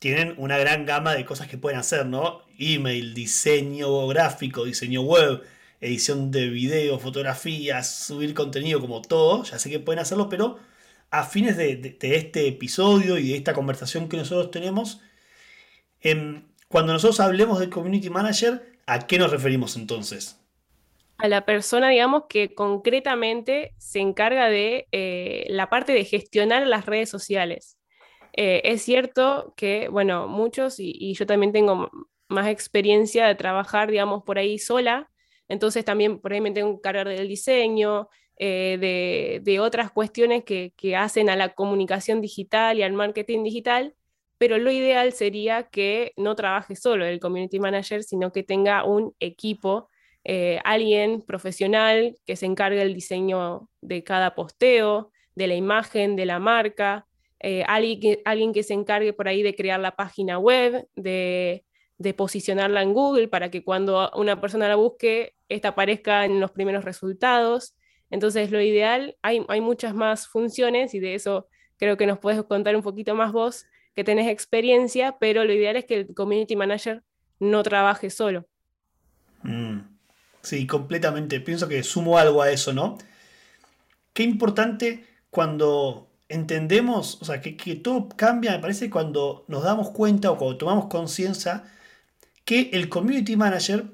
tienen 0.00 0.34
una 0.38 0.58
gran 0.58 0.86
gama 0.86 1.14
de 1.14 1.24
cosas 1.24 1.46
que 1.46 1.58
pueden 1.58 1.78
hacer, 1.78 2.06
¿no? 2.06 2.42
Email, 2.58 3.14
diseño 3.14 4.08
gráfico, 4.08 4.64
diseño 4.64 5.02
web, 5.02 5.42
edición 5.80 6.30
de 6.30 6.48
video, 6.48 6.98
fotografías, 6.98 8.06
subir 8.06 8.34
contenido, 8.34 8.80
como 8.80 9.02
todo, 9.02 9.44
ya 9.44 9.58
sé 9.58 9.70
que 9.70 9.78
pueden 9.78 10.00
hacerlo, 10.00 10.28
pero 10.28 10.58
a 11.10 11.24
fines 11.24 11.56
de, 11.56 11.98
este 12.00 12.48
episodio 12.48 13.18
y 13.18 13.28
de 13.30 13.36
esta 13.36 13.52
conversación 13.54 14.08
que 14.08 14.16
nosotros 14.16 14.50
tenemos, 14.50 15.02
em, 16.00 16.44
cuando 16.68 16.92
nosotros 16.94 17.20
hablemos 17.20 17.60
de 17.60 17.70
Community 17.70 18.10
Manager, 18.10 18.62
¿a 18.86 19.06
qué 19.06 19.18
nos 19.18 19.30
referimos 19.30 19.76
entonces? 19.76 20.36
a 21.18 21.28
la 21.28 21.44
persona, 21.44 21.90
digamos, 21.90 22.24
que 22.30 22.54
concretamente 22.54 23.74
se 23.76 24.00
encarga 24.00 24.48
de 24.48 24.88
eh, 24.90 25.44
la 25.50 25.68
parte 25.68 25.92
de 25.92 26.06
gestionar 26.06 26.66
las 26.66 26.86
redes 26.86 27.10
sociales. 27.10 27.76
Eh, 28.32 28.62
es 28.64 28.82
cierto 28.82 29.54
que, 29.56 29.88
bueno, 29.88 30.28
muchos, 30.28 30.76
y, 30.78 31.14
yo 31.14 31.26
también 31.26 31.52
tengo 31.52 31.90
más 32.28 32.48
experiencia 32.48 33.26
de 33.26 33.34
trabajar, 33.34 33.90
digamos, 33.90 34.22
por 34.24 34.38
ahí 34.38 34.58
sola, 34.58 35.10
entonces 35.48 35.84
también 35.84 36.20
por 36.20 36.32
ahí 36.32 36.40
me 36.40 36.52
tengo 36.52 36.70
que 36.70 36.76
encargar 36.76 37.08
del 37.08 37.28
diseño, 37.28 38.08
eh, 38.38 39.40
de, 39.44 39.60
otras 39.60 39.90
cuestiones 39.90 40.44
que, 40.44 40.72
que 40.76 40.96
hacen 40.96 41.28
a 41.30 41.36
la 41.36 41.54
comunicación 41.54 42.20
digital 42.20 42.78
y 42.78 42.82
al 42.82 42.92
marketing 42.92 43.42
digital, 43.44 43.94
pero 44.38 44.58
lo 44.58 44.70
ideal 44.70 45.12
sería 45.12 45.64
que 45.64 46.12
no 46.16 46.34
trabaje 46.34 46.76
solo 46.76 47.04
el 47.04 47.20
community 47.20 47.60
manager, 47.60 48.02
sino 48.02 48.32
que 48.32 48.42
tenga 48.42 48.84
un 48.84 49.14
equipo 49.20 49.88
eh, 50.24 50.60
alguien 50.64 51.22
profesional 51.22 52.16
que 52.26 52.36
se 52.36 52.46
encargue 52.46 52.78
del 52.78 52.94
diseño 52.94 53.68
de 53.80 54.04
cada 54.04 54.34
posteo, 54.34 55.12
de 55.34 55.46
la 55.46 55.54
imagen, 55.54 56.16
de 56.16 56.26
la 56.26 56.38
marca, 56.38 57.06
eh, 57.40 57.64
alguien, 57.66 58.00
que, 58.00 58.22
alguien 58.24 58.52
que 58.52 58.62
se 58.62 58.74
encargue 58.74 59.12
por 59.12 59.26
ahí 59.26 59.42
de 59.42 59.54
crear 59.54 59.80
la 59.80 59.96
página 59.96 60.38
web, 60.38 60.86
de, 60.94 61.64
posicionarla 62.16 62.82
en 62.82 62.94
Google 62.94 63.28
para 63.28 63.50
que 63.50 63.62
cuando 63.62 64.10
una 64.14 64.40
persona 64.40 64.68
la 64.68 64.76
busque, 64.76 65.34
esta 65.48 65.68
aparezca 65.68 66.24
en 66.24 66.40
los 66.40 66.50
primeros 66.50 66.84
resultados. 66.84 67.74
Entonces, 68.10 68.50
lo 68.50 68.60
ideal, 68.60 69.16
hay, 69.22 69.44
hay 69.48 69.60
muchas 69.60 69.94
más 69.94 70.26
funciones 70.26 70.94
y 70.94 71.00
de 71.00 71.14
eso 71.14 71.48
creo 71.76 71.96
que 71.96 72.06
nos 72.06 72.18
puedes 72.18 72.42
contar 72.44 72.76
un 72.76 72.82
poquito 72.82 73.14
más 73.14 73.32
vos, 73.32 73.66
que 73.94 74.04
tenés 74.04 74.28
experiencia, 74.28 75.16
pero 75.18 75.44
lo 75.44 75.52
ideal 75.52 75.76
es 75.76 75.84
que 75.84 75.94
el 75.94 76.14
community 76.14 76.56
manager 76.56 77.02
no 77.38 77.62
trabaje 77.62 78.10
solo. 78.10 78.46
Mm. 79.42 79.80
Sí, 80.42 80.66
completamente. 80.66 81.40
Pienso 81.40 81.68
que 81.68 81.82
sumo 81.82 82.18
algo 82.18 82.42
a 82.42 82.50
eso, 82.50 82.72
¿no? 82.72 82.98
Qué 84.12 84.22
importante 84.22 85.04
cuando 85.30 86.09
entendemos, 86.30 87.18
o 87.20 87.24
sea, 87.24 87.40
que, 87.40 87.52
todo 87.76 88.08
cambia, 88.08 88.52
me 88.52 88.58
parece, 88.60 88.88
cuando 88.88 89.44
nos 89.48 89.62
damos 89.64 89.90
cuenta 89.90 90.30
o 90.30 90.38
cuando 90.38 90.56
tomamos 90.56 90.86
conciencia 90.86 91.64
que 92.44 92.70
el 92.72 92.88
community 92.88 93.36
manager 93.36 93.86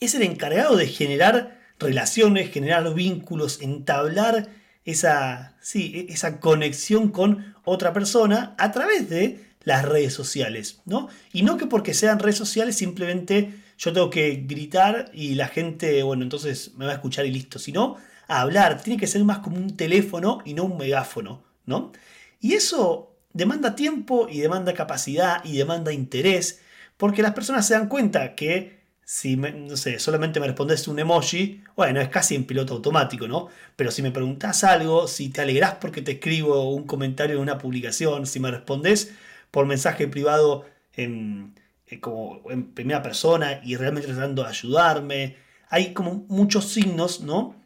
es 0.00 0.14
el 0.14 0.22
encargado 0.22 0.76
de 0.76 0.86
generar 0.86 1.60
relaciones, 1.78 2.50
generar 2.50 2.92
vínculos, 2.94 3.62
entablar 3.62 4.48
esa, 4.84 5.56
sí, 5.60 6.06
esa 6.10 6.40
conexión 6.40 7.08
con 7.08 7.54
otra 7.64 7.92
persona 7.92 8.54
a 8.58 8.70
través 8.72 9.08
de 9.08 9.40
las 9.62 9.84
redes 9.84 10.12
sociales, 10.12 10.82
¿no? 10.84 11.08
Y 11.32 11.42
no 11.42 11.56
que 11.56 11.66
porque 11.66 11.94
sean 11.94 12.18
redes 12.18 12.36
sociales 12.36 12.76
simplemente 12.76 13.62
yo 13.78 13.92
tengo 13.92 14.10
que 14.10 14.44
gritar 14.46 15.10
y 15.14 15.34
la 15.34 15.48
gente, 15.48 16.02
bueno, 16.02 16.22
entonces 16.22 16.72
me 16.76 16.84
va 16.84 16.92
a 16.92 16.94
escuchar 16.96 17.26
y 17.26 17.30
listo, 17.30 17.58
sino 17.58 17.96
hablar, 18.28 18.82
tiene 18.82 19.00
que 19.00 19.06
ser 19.06 19.24
más 19.24 19.38
como 19.38 19.56
un 19.56 19.76
teléfono 19.76 20.40
y 20.44 20.54
no 20.54 20.64
un 20.64 20.76
megáfono, 20.76 21.43
¿no? 21.66 21.92
Y 22.40 22.54
eso 22.54 23.16
demanda 23.32 23.74
tiempo 23.74 24.28
y 24.30 24.40
demanda 24.40 24.74
capacidad 24.74 25.44
y 25.44 25.56
demanda 25.56 25.92
interés, 25.92 26.60
porque 26.96 27.22
las 27.22 27.32
personas 27.32 27.66
se 27.66 27.74
dan 27.74 27.88
cuenta 27.88 28.34
que 28.34 28.84
si, 29.04 29.36
no 29.36 29.76
sé, 29.76 29.98
solamente 29.98 30.40
me 30.40 30.46
respondes 30.46 30.88
un 30.88 30.98
emoji, 30.98 31.62
bueno, 31.76 32.00
es 32.00 32.08
casi 32.08 32.34
en 32.34 32.44
piloto 32.46 32.74
automático, 32.74 33.28
¿no? 33.28 33.48
Pero 33.76 33.90
si 33.90 34.02
me 34.02 34.10
preguntas 34.10 34.64
algo, 34.64 35.08
si 35.08 35.28
te 35.28 35.42
alegrás 35.42 35.74
porque 35.74 36.00
te 36.02 36.12
escribo 36.12 36.72
un 36.74 36.84
comentario 36.84 37.36
en 37.36 37.42
una 37.42 37.58
publicación, 37.58 38.26
si 38.26 38.40
me 38.40 38.50
respondes 38.50 39.12
por 39.50 39.66
mensaje 39.66 40.08
privado 40.08 40.64
en 40.94 41.54
eh, 41.86 42.00
como 42.00 42.42
en 42.50 42.72
primera 42.72 43.02
persona 43.02 43.60
y 43.62 43.76
realmente 43.76 44.08
tratando 44.08 44.42
de 44.42 44.48
ayudarme. 44.48 45.36
Hay 45.68 45.92
como 45.92 46.24
muchos 46.28 46.66
signos, 46.66 47.20
¿no? 47.20 47.56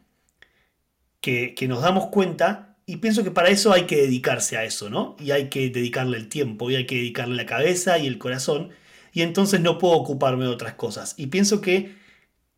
Que, 1.21 1.55
nos 1.67 1.81
damos 1.81 2.07
cuenta 2.07 2.68
y 2.89 2.97
pienso 2.97 3.23
que 3.23 3.31
para 3.31 3.49
eso 3.49 3.71
hay 3.71 3.85
que 3.85 3.97
dedicarse 3.97 4.57
a 4.57 4.63
eso, 4.63 4.89
¿no? 4.89 5.15
Y 5.19 5.29
hay 5.31 5.49
que 5.49 5.69
dedicarle 5.69 6.17
el 6.17 6.27
tiempo 6.27 6.71
y 6.71 6.75
hay 6.75 6.87
que 6.87 6.95
dedicarle 6.95 7.35
la 7.35 7.45
cabeza 7.45 7.99
y 7.99 8.07
el 8.07 8.17
corazón 8.17 8.71
y 9.13 9.21
entonces 9.21 9.61
no 9.61 9.77
puedo 9.77 9.93
ocuparme 9.95 10.45
de 10.45 10.49
otras 10.49 10.73
cosas. 10.73 11.13
Y 11.17 11.27
pienso 11.27 11.61
que 11.61 11.95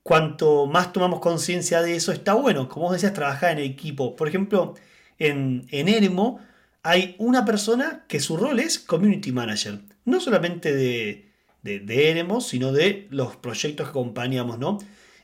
cuanto 0.04 0.68
más 0.68 0.94
tomamos 0.94 1.20
conciencia 1.20 1.82
de 1.82 1.96
eso 1.96 2.14
está 2.14 2.34
bueno. 2.34 2.70
Como 2.70 2.86
vos 2.86 2.94
decías, 2.94 3.14
trabajar 3.14 3.52
en 3.52 3.60
equipo. 3.60 4.16
Por 4.16 4.30
ejemplo, 4.30 4.76
en, 5.20 5.68
en 5.70 5.90
Eremo 5.90 6.40
hay 6.82 7.16
una 7.20 7.44
persona 7.44 8.06
que 8.08 8.22
su 8.22 8.38
rol 8.38 8.60
es 8.60 8.80
community 8.80 9.34
manager. 9.34 9.82
No 10.06 10.22
solamente 10.22 10.74
de, 10.74 11.30
de, 11.62 11.80
de 11.80 12.42
sino 12.42 12.72
de 12.72 13.08
los 13.12 13.36
proyectos 13.36 13.88
que 13.88 13.92
acompañamos, 13.92 14.60
¿no? 14.60 14.78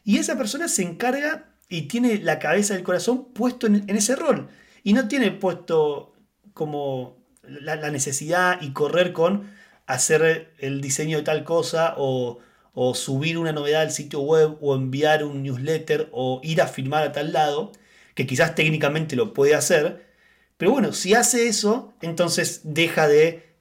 Y 0.04 0.18
esa 0.18 0.38
persona 0.38 0.68
se 0.68 0.84
encarga 0.84 1.46
y 1.70 1.84
tiene 1.84 2.18
la 2.20 2.40
cabeza 2.40 2.74
y 2.74 2.78
el 2.78 2.84
corazón 2.84 3.32
puesto 3.34 3.68
en, 3.68 3.90
ese 3.90 4.16
rol. 4.16 4.50
Y 4.88 4.94
no 4.94 5.10
tiene 5.10 5.32
puesto 5.32 6.14
como 6.54 7.18
la, 7.44 7.76
necesidad 7.92 8.62
y 8.62 8.72
correr 8.72 9.12
con 9.12 9.52
hacer 9.86 10.54
el 10.60 10.80
diseño 10.80 11.18
de 11.18 11.24
tal 11.24 11.44
cosa 11.44 11.96
o, 11.98 12.40
o, 12.74 12.96
subir 12.96 13.38
una 13.38 13.52
novedad 13.52 13.82
al 13.82 13.92
sitio 13.92 14.22
web 14.22 14.58
o 14.62 14.78
enviar 14.78 15.26
un 15.26 15.44
newsletter 15.44 16.08
o 16.14 16.40
ir 16.42 16.62
a 16.62 16.68
filmar 16.68 17.04
a 17.04 17.12
tal 17.12 17.34
lado, 17.34 17.74
que 18.16 18.26
quizás 18.26 18.56
técnicamente 18.56 19.18
lo 19.18 19.34
puede 19.34 19.56
hacer. 19.56 20.08
Pero 20.56 20.72
bueno, 20.72 20.94
si 20.94 21.14
hace 21.14 21.50
eso, 21.50 21.94
entonces 22.02 22.62
deja 22.64 23.10
de 23.10 23.58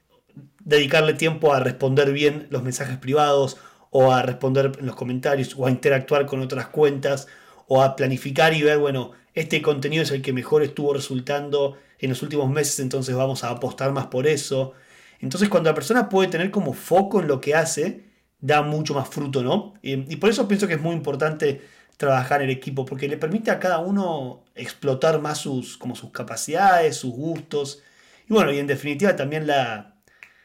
dedicarle 0.63 1.13
tiempo 1.13 1.53
a 1.53 1.59
responder 1.59 2.13
bien 2.13 2.47
los 2.51 2.63
mensajes 2.63 2.99
privados 2.99 3.57
o 3.89 4.13
a 4.13 4.21
responder 4.21 4.71
en 4.79 4.85
los 4.85 4.95
comentarios 4.95 5.55
o 5.57 5.67
a 5.67 5.71
interactuar 5.71 6.25
con 6.25 6.39
otras 6.39 6.67
cuentas 6.67 7.27
o 7.67 7.83
a 7.83 7.97
planificar 7.97 8.53
y 8.53 8.61
ver, 8.61 8.77
bueno, 8.77 9.11
este 9.39 9.61
contenido 9.61 10.01
es 10.01 10.09
el 10.09 10.23
que 10.23 10.33
mejor 10.33 10.63
estuvo 10.63 10.93
resultando 10.93 11.77
en 11.99 12.09
los 12.09 12.23
últimos 12.23 12.49
meses, 12.49 12.79
entonces 12.79 13.15
vamos 13.15 13.43
a 13.43 13.51
apostar 13.51 13.91
más 13.91 14.07
por 14.07 14.25
eso. 14.25 14.73
Entonces 15.19 15.47
cuando 15.47 15.69
la 15.69 15.75
persona 15.75 16.09
puede 16.09 16.27
tener 16.27 16.49
como 16.49 16.73
foco 16.73 17.21
en 17.21 17.27
lo 17.27 17.39
que 17.39 17.53
hace, 17.53 18.05
da 18.39 18.63
mucho 18.63 18.95
más 18.95 19.07
fruto, 19.09 19.43
¿no? 19.43 19.75
Y, 19.83 20.15
por 20.15 20.31
eso 20.31 20.47
pienso 20.47 20.67
que 20.67 20.73
es 20.73 20.81
muy 20.81 20.95
importante 20.95 21.61
trabajar 21.97 22.41
en 22.41 22.49
equipo, 22.49 22.83
porque 22.85 23.07
le 23.07 23.17
permite 23.17 23.51
a 23.51 23.59
cada 23.59 23.77
uno 23.77 24.43
explotar 24.55 25.21
más 25.21 25.37
sus, 25.39 25.77
como 25.77 25.95
sus 25.95 26.11
capacidades, 26.11 26.97
sus 26.97 27.13
gustos. 27.13 27.83
Y 28.27 28.33
bueno, 28.33 28.51
y 28.51 28.57
en 28.57 28.67
definitiva 28.67 29.15
también 29.15 29.45
la, 29.45 29.97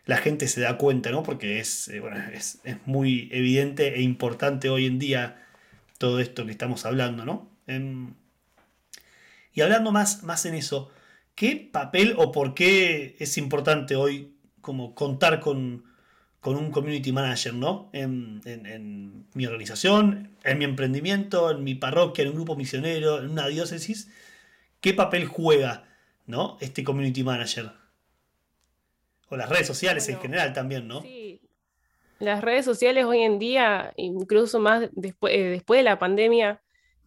la 0.05 0.17
gente 0.19 0.49
se 0.49 0.61
da 0.61 0.77
cuenta, 0.77 1.11
¿no? 1.11 1.23
Porque 1.23 1.61
es, 1.61 1.89
eh, 1.89 2.03
es, 2.35 2.61
muy 2.85 3.31
evidente 3.33 3.95
e 3.95 4.03
importante 4.03 4.69
hoy 4.69 4.87
en 4.87 4.99
día 4.99 5.47
todo 5.99 6.21
esto 6.21 6.45
que 6.45 6.53
estamos 6.53 6.85
hablando, 6.85 7.25
¿no? 7.25 7.51
Em, 7.67 8.15
y 9.55 9.61
hablando 9.61 9.93
más, 9.93 10.23
más 10.23 10.45
en 10.47 10.55
eso, 10.55 10.91
¿qué 11.35 11.57
papel 11.57 12.15
o 12.17 12.33
por 12.33 12.55
qué 12.55 13.17
es 13.19 13.37
importante 13.39 13.97
hoy 13.97 14.35
como 14.61 14.95
contar 14.95 15.41
con, 15.41 15.85
un 16.45 16.71
community 16.71 17.13
manager, 17.13 17.55
¿no? 17.55 17.91
En, 17.93 18.41
en, 18.45 19.27
mi 19.35 19.47
organización, 19.47 20.37
en 20.45 20.59
mi 20.59 20.65
emprendimiento, 20.65 21.51
en 21.51 21.65
mi 21.65 21.75
parroquia, 21.75 22.23
en 22.23 22.31
un 22.31 22.35
grupo 22.37 22.57
misionero, 22.57 23.19
en 23.19 23.31
una 23.31 23.47
diócesis. 23.47 24.11
¿Qué 24.81 24.95
papel 24.95 25.27
juega, 25.27 25.85
¿no? 26.27 26.59
Este 26.61 26.83
community 26.83 27.23
manager? 27.23 27.71
O 29.29 29.37
las 29.37 29.49
redes 29.49 29.67
sociales 29.67 30.09
en 30.09 30.19
general 30.21 30.53
también, 30.53 30.89
¿no? 30.89 31.03
Sí. 31.03 31.41
Las 32.19 32.41
redes 32.41 32.65
sociales 32.65 33.05
hoy 33.05 33.23
en 33.23 33.41
día, 33.41 33.93
incluso 33.97 34.61
más 34.61 34.89
después, 34.93 35.35
eh, 35.35 35.43
después 35.43 35.81
de 35.81 35.83
la 35.83 35.99
pandemia, 35.99 36.61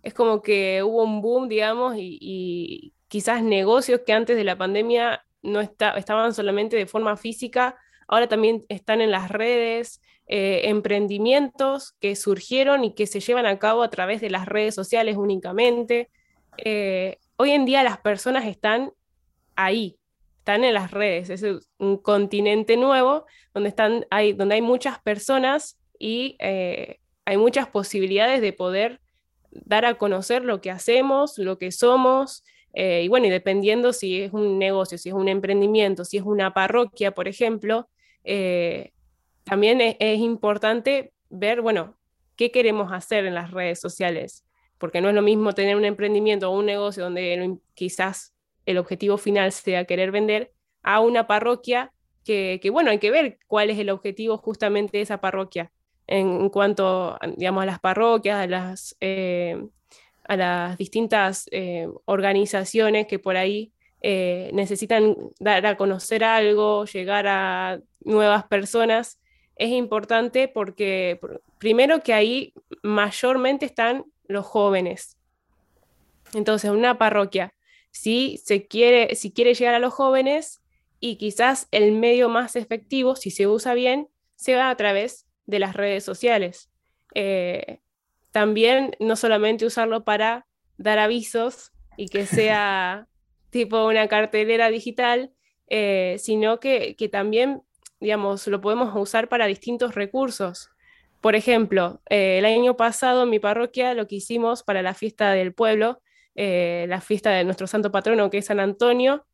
es 0.06 0.14
como 0.14 0.44
que 0.44 0.84
hubo 0.84 1.04
un 1.04 1.20
boom, 1.20 1.50
digamos, 1.50 1.96
y, 1.98 2.94
quizás 3.08 3.42
negocios 3.42 4.02
que 4.06 4.14
antes 4.14 4.36
de 4.36 4.44
la 4.44 4.58
pandemia 4.58 5.26
no 5.42 5.62
estaban 5.62 6.34
solamente 6.34 6.76
de 6.76 6.86
forma 6.86 7.18
física, 7.18 7.76
ahora 8.08 8.28
también 8.28 8.66
están 8.70 9.02
en 9.02 9.10
las 9.10 9.30
redes, 9.30 10.02
eh, 10.28 10.62
emprendimientos 10.66 11.94
que 12.00 12.16
surgieron 12.16 12.84
y 12.84 12.94
que 12.94 13.08
se 13.08 13.20
llevan 13.20 13.46
a 13.46 13.58
cabo 13.58 13.84
a 13.84 13.90
través 13.90 14.22
de 14.22 14.30
las 14.30 14.46
redes 14.48 14.76
sociales 14.76 15.18
únicamente. 15.18 16.10
Eh, 16.58 17.18
hoy 17.38 17.52
en 17.52 17.66
día 17.66 17.84
las 17.84 18.00
personas 18.00 18.46
están 18.46 18.92
ahí, 19.56 19.98
están 20.40 20.64
en 20.64 20.74
las 20.74 20.92
redes, 20.92 21.30
es 21.32 21.68
un 21.80 21.98
continente 21.98 22.78
nuevo 22.78 23.26
donde, 23.54 23.70
están, 23.70 24.06
hay, 24.12 24.34
donde 24.34 24.56
hay 24.56 24.62
muchas 24.62 25.00
personas 25.00 25.80
y 25.98 26.36
eh, 26.40 27.00
hay 27.24 27.38
muchas 27.38 27.68
posibilidades 27.68 28.42
de 28.42 28.54
poder 28.54 29.00
dar 29.66 29.86
a 29.86 29.96
conocer 29.96 30.44
lo 30.44 30.62
que 30.62 30.72
hacemos, 30.72 31.38
lo 31.38 31.58
que 31.58 31.72
somos, 31.72 32.44
eh, 32.74 33.04
y 33.06 33.08
bueno, 33.08 33.28
y 33.28 33.30
dependiendo 33.30 33.94
si 33.94 34.22
es 34.22 34.34
un 34.34 34.60
negocio, 34.60 34.98
si 34.98 35.10
es 35.10 35.16
un 35.16 35.30
emprendimiento, 35.30 36.04
si 36.04 36.18
es 36.18 36.24
una 36.24 36.54
parroquia, 36.54 37.12
por 37.12 37.28
ejemplo, 37.28 37.88
eh, 38.26 38.92
también 39.46 39.80
es, 39.82 40.20
importante 40.20 41.14
ver, 41.30 41.62
bueno, 41.62 41.96
qué 42.36 42.52
queremos 42.52 42.92
hacer 42.92 43.26
en 43.26 43.34
las 43.36 43.52
redes 43.52 43.80
sociales, 43.80 44.46
porque 44.78 45.00
no 45.00 45.10
es 45.10 45.16
lo 45.16 45.22
mismo 45.22 45.54
tener 45.54 45.78
un 45.78 45.86
emprendimiento 45.86 46.52
o 46.52 46.58
un 46.58 46.66
negocio 46.66 47.04
donde 47.04 47.58
quizás 47.76 48.36
el 48.66 48.78
objetivo 48.78 49.18
final 49.18 49.52
sea 49.52 49.86
querer 49.86 50.12
vender, 50.12 50.52
a 50.84 51.00
una 51.00 51.28
parroquia 51.28 51.94
que, 52.26 52.60
bueno, 52.72 52.90
hay 52.90 53.00
que 53.00 53.12
ver 53.12 53.40
cuál 53.48 53.70
es 53.70 53.78
el 53.80 53.90
objetivo 53.90 54.38
justamente 54.38 54.98
de 54.98 55.04
esa 55.04 55.22
parroquia 55.22 55.72
en, 56.08 56.50
cuanto, 56.50 57.18
digamos, 57.38 57.64
a 57.64 57.66
las 57.66 57.80
parroquias, 57.80 58.44
a 58.44 58.48
las, 58.48 58.96
eh, 59.02 59.66
a 60.28 60.36
las 60.36 60.78
distintas 60.78 61.48
eh, 61.52 61.88
organizaciones 62.06 63.08
que 63.08 63.20
por 63.20 63.38
ahí 63.38 63.72
eh, 64.02 64.52
necesitan 64.54 65.16
dar 65.40 65.66
a 65.66 65.78
conocer 65.78 66.24
algo, 66.24 66.86
llegar 66.86 67.28
a 67.28 67.80
nuevas 68.02 68.46
personas, 68.46 69.20
es 69.56 69.70
importante 69.70 70.48
porque 70.48 71.20
primero 71.58 72.04
que 72.04 72.14
ahí 72.14 72.54
mayormente 72.84 73.66
están 73.66 74.06
los 74.28 74.46
jóvenes. 74.46 75.18
Entonces, 76.34 76.72
una 76.72 76.98
parroquia, 76.98 77.54
si 77.92 78.38
se 78.44 78.68
quiere, 78.68 79.16
si 79.16 79.32
quiere 79.32 79.54
llegar 79.54 79.74
a 79.74 79.80
los 79.80 79.94
jóvenes 79.94 80.62
y 81.00 81.16
quizás 81.16 81.68
el 81.72 81.94
medio 81.94 82.30
más 82.30 82.56
efectivo, 82.56 83.16
si 83.16 83.32
se 83.32 83.48
usa 83.48 83.74
bien, 83.74 84.10
se 84.36 84.56
va 84.56 84.70
a 84.70 84.76
través 84.76 85.25
de 85.46 85.60
las 85.60 85.76
redes 85.76 86.04
sociales. 86.04 86.70
Eh, 87.14 87.80
también 88.32 88.96
no 89.00 89.16
solamente 89.16 89.66
usarlo 89.66 90.04
para 90.04 90.46
dar 90.78 91.00
avisos 91.00 91.72
y 91.98 92.10
que 92.10 92.26
sea 92.26 93.08
tipo 93.50 93.86
una 93.86 94.08
cartelera 94.08 94.70
digital, 94.70 95.32
eh, 95.68 96.18
sino 96.20 96.60
que, 96.60 96.96
también, 97.12 97.64
digamos, 98.00 98.46
lo 98.48 98.62
podemos 98.62 98.94
usar 98.96 99.30
para 99.30 99.48
distintos 99.48 99.96
recursos. 99.96 100.70
Por 101.22 101.36
ejemplo, 101.36 102.02
eh, 102.10 102.38
el 102.38 102.46
año 102.46 102.76
pasado 102.76 103.24
en 103.24 103.30
mi 103.30 103.40
parroquia 103.40 103.94
lo 103.94 104.08
que 104.08 104.16
hicimos 104.16 104.62
para 104.62 104.82
la 104.82 104.94
fiesta 104.94 105.32
del 105.32 105.54
pueblo, 105.54 106.02
la 106.38 107.00
fiesta 107.00 107.32
de 107.32 107.46
nuestro 107.46 107.66
santo 107.66 107.94
patrono 107.94 108.30
que 108.30 108.40
es 108.40 108.46
San 108.46 108.60
Antonio, 108.60 109.26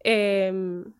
em, 0.00 0.92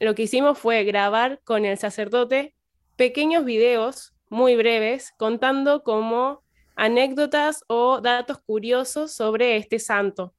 lo 0.00 0.16
que 0.16 0.24
hicimos 0.24 0.58
fue 0.58 0.82
grabar 0.82 1.40
con 1.44 1.64
el 1.64 1.78
sacerdote 1.78 2.55
pequeños 2.96 3.44
videos 3.44 4.14
muy 4.28 4.56
breves 4.56 5.12
contando 5.16 5.82
como 5.82 6.42
anécdotas 6.74 7.64
o 7.68 8.00
datos 8.00 8.38
curiosos 8.38 9.12
sobre 9.12 9.56
este 9.56 9.78
santo. 9.78 10.34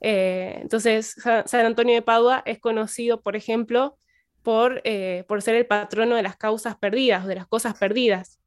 Eh, 0.00 0.58
entonces, 0.60 1.14
San 1.46 1.66
Antonio 1.66 1.94
de 1.94 2.02
Padua 2.02 2.42
es 2.44 2.58
conocido, 2.58 3.20
por 3.20 3.36
ejemplo, 3.36 3.98
por, 4.42 4.80
eh, 4.84 5.24
por 5.28 5.42
ser 5.42 5.54
el 5.54 5.66
patrono 5.66 6.16
de 6.16 6.22
las 6.22 6.36
causas 6.36 6.76
perdidas, 6.76 7.26
de 7.26 7.36
las 7.36 7.46
cosas 7.46 7.78
perdidas. 7.78 8.40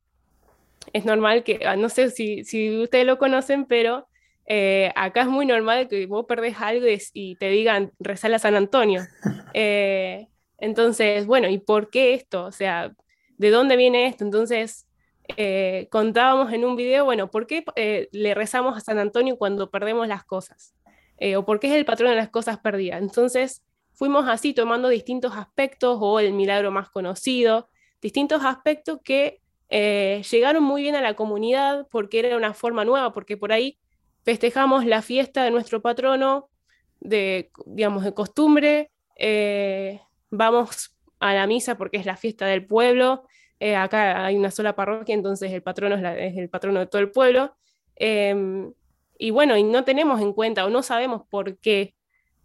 Es 0.92 1.06
normal 1.06 1.44
que, 1.44 1.62
ah, 1.66 1.76
no 1.76 1.90
sé 1.90 2.10
si, 2.10 2.44
si 2.44 2.78
ustedes 2.82 3.06
lo 3.06 3.18
conocen, 3.18 3.66
pero 3.66 4.08
eh, 4.48 4.92
acá 4.96 5.22
es 5.22 5.28
muy 5.28 5.46
normal 5.46 5.88
que 5.88 6.06
vos 6.06 6.26
perdés 6.28 6.58
algo 6.60 6.86
y, 7.14 7.36
te 7.36 7.50
digan, 7.50 7.92
rezala 8.00 8.40
San 8.40 8.56
Antonio. 8.56 9.02
entonces, 10.58 11.26
bueno, 11.26 11.48
¿y 11.48 11.60
por 11.60 11.90
qué 11.90 12.14
esto? 12.14 12.44
O 12.46 12.52
sea, 12.52 12.94
¿de 13.38 13.50
dónde 13.50 13.76
viene 13.76 14.08
esto? 14.08 14.24
Entonces, 14.24 14.88
contábamos 15.90 16.54
en 16.54 16.66
un 16.66 16.76
video, 16.76 17.06
bueno, 17.06 17.32
¿por 17.32 17.48
qué 17.48 17.64
le 18.12 18.34
rezamos 18.34 18.78
a 18.78 18.80
San 18.80 19.00
Antonio 19.00 19.38
cuando 19.38 19.70
perdemos 19.70 20.08
las 20.08 20.24
cosas? 20.24 20.76
Eh, 21.18 21.38
o 21.38 21.46
porque 21.46 21.68
es 21.68 21.74
el 21.74 21.86
patrón 21.86 22.10
de 22.10 22.18
las 22.18 22.30
cosas 22.30 22.60
perdidas. 22.60 23.02
Entonces, 23.02 23.64
fuimos 23.94 24.28
así 24.28 24.54
tomando 24.54 24.90
distintos 24.90 25.36
aspectos 25.36 25.98
o 26.02 26.20
el 26.20 26.34
milagro 26.34 26.72
más 26.72 26.90
conocido, 26.90 27.70
distintos 28.02 28.44
aspectos 28.44 29.00
que 29.04 29.42
eh, 29.70 30.22
llegaron 30.30 30.64
muy 30.64 30.82
bien 30.82 30.96
a 30.96 31.02
la 31.02 31.16
comunidad 31.16 31.88
porque 31.90 32.20
era 32.20 32.36
una 32.36 32.54
forma 32.54 32.84
nueva, 32.84 33.14
porque 33.14 33.38
por 33.38 33.54
ahí 33.54 33.80
festejamos 34.24 34.86
la 34.86 35.02
fiesta 35.02 35.44
de 35.44 35.52
nuestro 35.52 35.82
patrono 35.82 36.50
de, 37.00 37.52
digamos, 37.66 38.04
de 38.04 38.14
costumbre, 38.14 38.92
eh, 39.16 40.02
vamos 40.30 40.95
a 41.20 41.34
la 41.34 41.48
misa 41.48 41.78
porque 41.78 41.98
es 41.98 42.06
la 42.06 42.18
fiesta 42.18 42.46
del 42.46 42.66
pueblo, 42.66 43.24
acá 43.78 44.26
hay 44.26 44.36
una 44.36 44.52
sola 44.52 44.76
parroquia, 44.76 45.16
entonces 45.16 45.52
el 45.52 45.64
patrono 45.64 45.96
es, 45.96 46.38
el 46.38 46.50
patrono 46.50 46.82
de 46.82 46.88
todo 46.88 47.02
el 47.02 47.10
pueblo. 47.10 47.56
Em, 47.96 48.74
y 49.18 49.32
bueno, 49.32 49.58
y 49.58 49.64
no 49.64 49.84
tenemos 49.84 50.22
en 50.22 50.34
cuenta 50.34 50.66
o 50.66 50.70
no 50.70 50.84
sabemos 50.84 51.24
por 51.30 51.58
qué. 51.58 51.96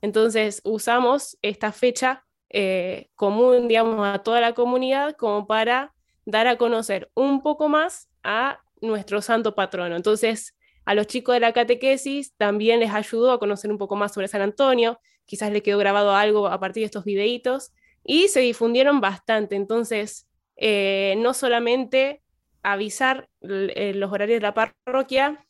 Entonces 0.03 0.61
usamos 0.65 1.37
esta 1.43 1.73
fecha 1.73 2.25
eh, 2.49 3.11
común, 3.15 3.69
digamos, 3.69 4.07
a 4.07 4.21
toda 4.21 4.41
la 4.41 4.55
comunidad 4.55 5.17
como 5.17 5.47
para 5.47 5.95
dar 6.25 6.47
a 6.47 6.57
conocer 6.57 7.11
un 7.15 7.43
poco 7.43 7.69
más 7.69 8.09
a 8.23 8.61
nuestro 8.81 9.21
santo 9.21 9.55
patrono. 9.55 9.97
Entonces, 9.97 10.57
a 10.85 10.95
los 10.95 11.07
chicos 11.07 11.35
de 11.35 11.41
la 11.41 11.53
catequesis 11.53 12.35
también 12.37 12.81
les 12.81 12.93
ayudó 12.93 13.33
a 13.33 13.39
conocer 13.39 13.71
un 13.71 13.79
poco 13.79 13.97
más 13.97 14.13
sobre 14.13 14.29
San 14.29 14.43
Antonio, 14.43 15.01
quizás 15.27 15.53
le 15.53 15.63
quedó 15.63 15.79
grabado 15.79 16.15
algo 16.15 16.49
a 16.49 16.59
partir 16.59 16.83
de 16.83 16.87
estos 16.87 17.05
videitos 17.05 17.73
y 18.05 18.29
se 18.29 18.41
difundieron 18.41 19.01
bastante. 19.01 19.57
Entonces, 19.57 20.29
eh, 20.57 21.15
no 21.19 21.35
solamente 21.35 22.23
avisar 22.63 23.29
eh, 23.43 23.93
los 23.95 24.13
horarios 24.13 24.41
de 24.41 24.47
la 24.47 24.55
parroquia, 24.55 25.47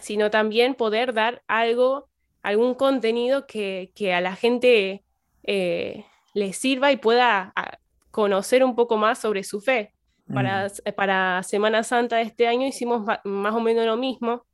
sino 0.00 0.30
también 0.30 0.74
poder 0.74 1.14
dar 1.14 1.42
algo, 1.46 2.08
algún 2.42 2.74
contenido 2.74 3.46
que, 3.46 3.92
a 4.14 4.20
la 4.20 4.36
gente 4.36 5.04
eh, 5.44 6.04
le 6.34 6.52
sirva 6.52 6.92
y 6.92 6.96
pueda 6.96 7.52
ah, 7.56 7.78
conocer 8.10 8.64
un 8.64 8.74
poco 8.74 8.96
más 8.96 9.18
sobre 9.18 9.44
su 9.44 9.60
fe. 9.60 9.94
Para, 10.32 10.66
mm. 10.66 10.92
para 10.94 11.42
Semana 11.42 11.82
Santa 11.82 12.16
de 12.16 12.22
este 12.22 12.46
año 12.46 12.66
hicimos 12.66 13.06
más 13.24 13.54
o 13.54 13.60
menos 13.60 13.86
lo 13.86 13.96
mismo. 13.96 14.44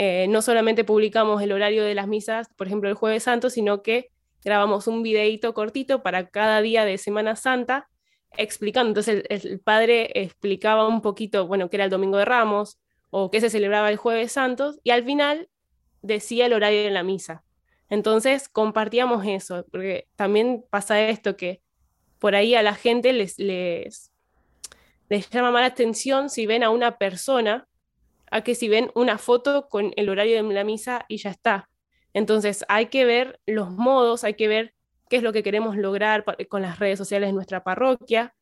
Eh, 0.00 0.28
no 0.28 0.42
solamente 0.42 0.84
publicamos 0.84 1.42
el 1.42 1.50
horario 1.50 1.82
de 1.82 1.92
las 1.96 2.06
misas, 2.06 2.48
por 2.56 2.68
ejemplo, 2.68 2.88
el 2.88 2.94
jueves 2.94 3.24
santo, 3.24 3.50
sino 3.50 3.82
que 3.82 4.12
grabamos 4.44 4.86
un 4.86 5.02
videíto 5.02 5.54
cortito 5.54 6.02
para 6.02 6.28
cada 6.28 6.60
día 6.60 6.84
de 6.84 6.98
Semana 6.98 7.36
Santa 7.36 7.88
explicando. 8.36 8.90
Entonces 8.90 9.24
el, 9.28 9.60
padre 9.60 10.10
explicaba 10.14 10.86
un 10.86 11.02
poquito, 11.02 11.46
bueno, 11.46 11.70
qué 11.70 11.76
era 11.76 11.84
el 11.84 11.90
Domingo 11.90 12.18
de 12.18 12.24
Ramos, 12.24 12.78
o 13.10 13.30
que 13.30 13.40
se 13.40 13.50
celebraba 13.50 13.90
el 13.90 13.96
jueves 13.96 14.32
santos, 14.32 14.80
y 14.84 14.90
al 14.90 15.04
final 15.04 15.48
decía 16.02 16.46
el 16.46 16.52
horario 16.52 16.82
de 16.82 16.90
la 16.90 17.02
misa. 17.02 17.44
Entonces 17.88 18.48
compartíamos 18.48 19.24
eso, 19.26 19.64
porque 19.70 20.08
también 20.14 20.64
pasa 20.70 21.08
esto 21.08 21.36
que 21.36 21.62
por 22.18 22.34
ahí 22.34 22.54
a 22.54 22.62
la 22.62 22.74
gente 22.74 23.12
les, 23.12 23.38
les, 23.38 24.12
les 25.08 25.30
llama 25.30 25.50
más 25.50 25.62
la 25.62 25.68
atención 25.68 26.28
si 26.28 26.46
ven 26.46 26.62
a 26.62 26.70
una 26.70 26.98
persona 26.98 27.66
a 28.30 28.42
que 28.42 28.54
si 28.54 28.68
ven 28.68 28.90
una 28.94 29.16
foto 29.16 29.68
con 29.68 29.92
el 29.96 30.08
horario 30.10 30.36
de 30.36 30.54
la 30.54 30.64
misa 30.64 31.06
y 31.08 31.16
ya 31.16 31.30
está. 31.30 31.70
Entonces 32.18 32.64
hay 32.68 32.86
que 32.86 33.04
ver 33.04 33.38
los 33.46 33.70
modos, 33.70 34.24
hay 34.24 34.34
que 34.34 34.48
ver 34.48 34.74
qué 35.08 35.18
es 35.18 35.22
lo 35.22 35.32
que 35.32 35.44
queremos 35.44 35.76
lograr 35.76 36.24
con 36.48 36.62
las 36.62 36.80
redes 36.80 36.98
sociales 36.98 37.28
de 37.28 37.32
nuestra 37.32 37.62
parroquia, 37.62 38.34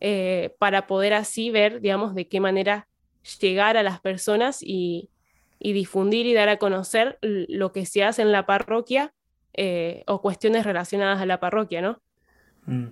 eh, 0.00 0.54
para 0.58 0.86
poder 0.86 1.14
así 1.14 1.50
ver, 1.50 1.80
digamos, 1.80 2.14
de 2.14 2.28
qué 2.28 2.40
manera 2.40 2.88
llegar 3.40 3.78
a 3.78 3.82
las 3.82 4.00
personas 4.00 4.58
y, 4.62 5.08
difundir 5.60 6.26
y 6.26 6.34
dar 6.34 6.50
a 6.50 6.58
conocer 6.58 7.18
lo 7.22 7.72
que 7.72 7.86
se 7.86 8.02
hace 8.02 8.20
en 8.20 8.32
la 8.32 8.44
parroquia 8.44 9.14
eh, 9.54 10.02
o 10.08 10.20
cuestiones 10.20 10.66
relacionadas 10.66 11.20
a 11.20 11.26
la 11.26 11.38
parroquia, 11.40 11.80
¿no? 11.80 12.02
Mm. 12.66 12.88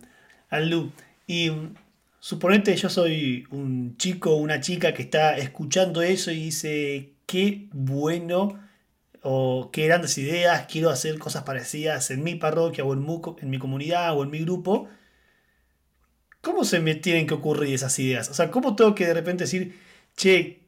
Aldu, 0.49 0.91
y 1.27 1.51
mm, 1.51 1.75
suponete 2.21 2.77
yo 2.77 2.89
soy 2.89 3.45
un 3.51 3.97
chico 3.99 4.31
o 4.31 4.37
una 4.37 4.61
chica 4.61 4.95
que 4.95 5.03
está 5.03 5.37
escuchando 5.37 6.01
eso 6.01 6.31
y 6.31 6.45
dice, 6.45 7.13
qué 7.27 7.69
bueno 7.73 8.70
o 9.23 9.71
qué 9.73 9.87
grandes 9.87 10.17
ideas, 10.19 10.67
quiero 10.71 10.91
hacer 10.91 11.19
cosas 11.19 11.45
parecidas 11.45 12.11
en 12.11 12.23
mi 12.23 12.35
parroquia 12.37 12.85
o 12.85 12.95
en, 12.95 13.07
en 13.43 13.51
mi 13.51 13.59
comunidad 13.59 14.17
o 14.17 14.23
en 14.25 14.31
mi 14.31 14.41
grupo. 14.41 14.89
¿Cómo 16.41 16.65
se 16.65 16.81
me 16.81 16.95
tienen 16.95 17.27
que 17.27 17.35
ocurrir 17.35 17.75
esas 17.75 17.99
ideas? 17.99 18.31
O 18.31 18.35
sea, 18.35 18.51
¿cómo 18.51 18.75
tengo 18.77 18.95
que 18.95 19.07
de 19.07 19.15
repente 19.15 19.45
decir, 19.45 19.79
che, 20.17 20.61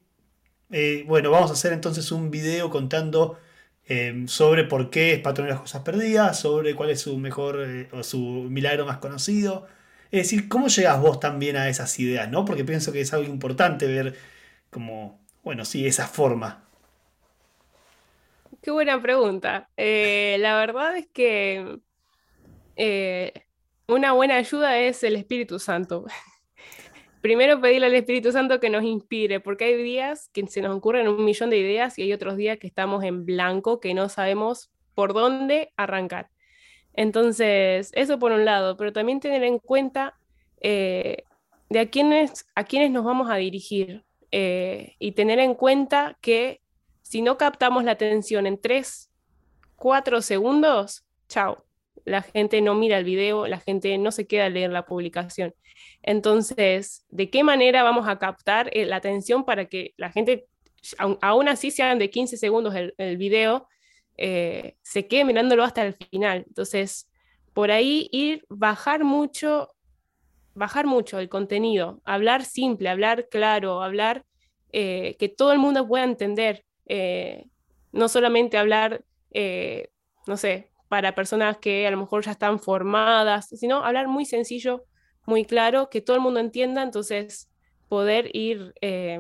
eh, 0.71 1.05
bueno, 1.07 1.31
vamos 1.31 1.51
a 1.51 1.55
hacer 1.55 1.73
entonces 1.73 2.13
un 2.13 2.31
video 2.31 2.71
contando 2.71 3.39
em, 3.85 4.29
sobre 4.29 4.65
por 4.65 4.91
qué 4.91 5.15
es 5.15 5.21
patrón 5.21 5.49
de 5.49 5.53
las 5.55 5.63
cosas 5.63 5.83
perdidas, 5.83 6.39
sobre 6.41 6.75
cuál 6.75 6.91
es 6.91 7.01
su 7.03 7.19
mejor 7.19 7.63
eh, 7.67 7.89
o 7.93 8.03
su 8.03 8.19
milagro 8.19 8.87
más 8.87 8.99
conocido. 8.99 9.67
Es 10.11 10.25
decir, 10.25 10.49
¿cómo 10.49 10.69
llegas 10.69 11.01
vos 11.01 11.21
también 11.21 11.57
a 11.57 11.69
esas 11.69 11.99
ideas? 11.99 12.31
¿no? 12.31 12.45
Porque 12.45 12.65
pienso 12.65 12.93
que 12.93 13.01
es 13.01 13.13
algo 13.15 13.33
importante 13.33 13.87
ver 13.87 14.17
como, 14.71 15.21
bueno, 15.43 15.65
sí, 15.65 15.87
esa 15.87 16.07
forma. 16.09 16.65
Qué 18.63 18.71
buena 18.71 19.01
pregunta. 19.03 19.69
Eh, 19.77 20.37
la 20.41 20.57
verdad 20.57 20.97
es 20.97 21.09
que 21.09 21.79
una 23.87 24.13
buena 24.13 24.37
ayuda 24.37 24.79
es 24.79 25.03
el 25.05 25.17
Espíritu 25.17 25.59
Santo 25.59 26.07
primero 27.23 27.61
pedirle 27.61 27.87
al 27.87 27.95
Espíritu 27.95 28.33
Santo 28.33 28.61
que 28.61 28.69
nos 28.69 28.83
inspire, 28.83 29.41
porque 29.41 29.65
hay 29.65 29.83
días 29.83 30.29
que 30.35 30.47
se 30.49 30.61
nos 30.61 30.77
ocurren 30.77 31.09
un 31.09 31.25
millón 31.25 31.49
de 31.49 31.57
ideas 31.57 31.99
y 31.99 32.03
hay 32.03 32.13
otros 32.13 32.37
días 32.37 32.59
que 32.59 32.67
estamos 32.67 33.05
en 33.05 33.25
blanco, 33.25 33.81
que 33.81 33.95
no 33.95 34.09
sabemos 34.11 34.71
por 34.95 35.15
dónde 35.15 35.73
arrancar. 35.77 36.29
Entonces, 36.93 37.91
eso 37.95 38.19
por 38.19 38.33
un 38.33 38.45
lado, 38.45 38.77
pero 38.77 38.93
también 38.93 39.21
tener 39.21 39.45
en 39.45 39.59
cuenta 39.59 40.19
eh, 40.61 41.25
de 41.71 41.79
a 41.79 41.87
quiénes, 41.89 42.47
a 42.55 42.65
quiénes 42.65 42.91
nos 42.91 43.05
vamos 43.05 43.31
a 43.31 43.37
dirigir. 43.37 44.05
eh, 44.35 44.97
y 44.99 45.13
tener 45.13 45.39
en 45.41 45.55
cuenta 45.55 46.17
que 46.23 46.62
si 47.13 47.21
no 47.21 47.37
captamos 47.37 47.85
la 47.85 47.91
atención 47.91 48.47
en 48.47 48.59
3, 48.59 49.13
4 49.77 50.23
segundos, 50.23 51.05
chao, 51.29 51.63
la 52.07 52.23
gente 52.23 52.63
no 52.63 52.75
mira 52.75 52.97
el 52.97 53.05
video, 53.05 53.47
la 53.47 53.61
gente 53.61 53.99
no 53.99 54.11
se 54.13 54.27
queda 54.27 54.47
a 54.47 54.49
leer 54.49 54.71
la 54.71 54.87
publicación. 54.87 55.55
Entonces, 56.01 57.05
¿de 57.11 57.29
qué 57.29 57.45
manera 57.45 57.83
vamos 57.83 58.09
a 58.09 58.19
captar 58.19 58.71
eh, 58.73 58.87
la 58.87 58.97
atención 58.97 59.45
para 59.45 59.67
que 59.67 59.93
la 59.99 60.11
gente, 60.11 60.47
aún 61.21 61.49
así 61.51 61.71
sean 61.71 61.99
de 61.99 62.09
15 62.09 62.39
segundos 62.39 62.75
el, 62.75 63.17
video, 63.19 63.69
eh, 64.17 64.77
se 64.81 65.07
quede 65.07 65.27
mirándolo 65.27 65.65
hasta 65.65 65.85
el 65.85 65.93
final? 65.93 66.45
Entonces, 66.49 67.11
por 67.53 67.71
ahí 67.71 68.09
ir, 68.11 68.43
bajar 68.49 69.05
mucho, 69.05 69.69
bajar 70.55 70.87
mucho 70.87 71.19
el 71.19 71.29
contenido, 71.29 72.01
hablar 72.07 72.47
simple, 72.47 72.89
hablar 72.89 73.29
claro, 73.29 73.83
hablar 73.83 74.25
eh, 74.73 75.15
que 75.19 75.29
todo 75.29 75.53
el 75.53 75.59
mundo 75.59 75.87
pueda 75.87 76.05
entender, 76.05 76.65
no 76.89 78.09
solamente 78.09 78.59
hablar, 78.59 79.05
no 80.27 80.37
sé, 80.37 80.71
para 80.93 81.15
personas 81.15 81.57
que 81.57 81.87
a 81.87 81.91
lo 81.91 81.97
mejor 81.97 82.23
ya 82.23 82.33
están 82.33 82.61
formadas, 82.61 83.49
sino 83.49 83.83
hablar 83.83 84.09
muy 84.09 84.27
sencillo, 84.27 84.85
muy 85.25 85.47
claro, 85.47 85.89
que 85.89 86.03
todo 86.03 86.17
el 86.17 86.23
mundo 86.23 86.39
entienda, 86.39 86.83
entonces 86.83 87.49
poder 87.89 88.35
ir 88.35 88.75
eh, 88.81 89.19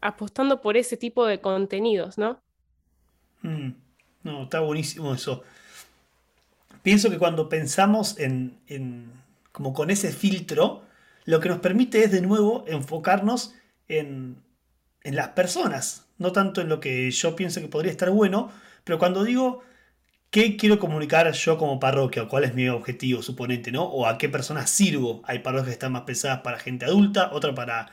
apostando 0.00 0.60
por 0.60 0.78
ese 0.78 0.96
tipo 0.96 1.26
de 1.26 1.40
contenidos, 1.40 2.16
¿no? 2.16 2.40
Mm, 3.42 3.72
no, 4.22 4.44
está 4.44 4.60
buenísimo 4.60 5.12
eso. 5.12 5.42
Pienso 6.82 7.10
que 7.10 7.18
cuando 7.18 7.48
pensamos 7.48 8.18
en, 8.18 8.58
en, 8.66 9.12
como 9.52 9.74
con 9.74 9.90
ese 9.90 10.12
filtro, 10.12 10.82
lo 11.26 11.40
que 11.40 11.48
nos 11.50 11.58
permite 11.58 12.04
es 12.04 12.10
de 12.10 12.22
nuevo 12.22 12.64
enfocarnos 12.68 13.54
en, 13.88 14.36
en 15.02 15.14
las 15.16 15.28
personas, 15.28 16.05
no 16.18 16.32
tanto 16.32 16.60
en 16.60 16.68
lo 16.68 16.80
que 16.80 17.10
yo 17.10 17.36
pienso 17.36 17.60
que 17.60 17.68
podría 17.68 17.92
estar 17.92 18.10
bueno, 18.10 18.50
pero 18.84 18.98
cuando 18.98 19.24
digo 19.24 19.62
¿Qué 20.36 20.56
quiero 20.56 20.78
comunicar 20.78 21.32
yo 21.32 21.56
como 21.56 21.80
parroquia? 21.80 22.24
¿O 22.24 22.28
cuál 22.28 22.44
es 22.44 22.54
mi 22.54 22.68
objetivo, 22.68 23.22
suponente, 23.22 23.72
no? 23.72 23.84
¿O 23.84 24.06
a 24.06 24.18
qué 24.18 24.28
personas 24.28 24.68
sirvo? 24.68 25.22
Hay 25.24 25.38
parroquias 25.38 25.68
que 25.68 25.72
están 25.72 25.92
más 25.92 26.02
pensadas 26.02 26.40
para 26.40 26.58
gente 26.58 26.84
adulta, 26.84 27.30
otra 27.32 27.54
para 27.54 27.90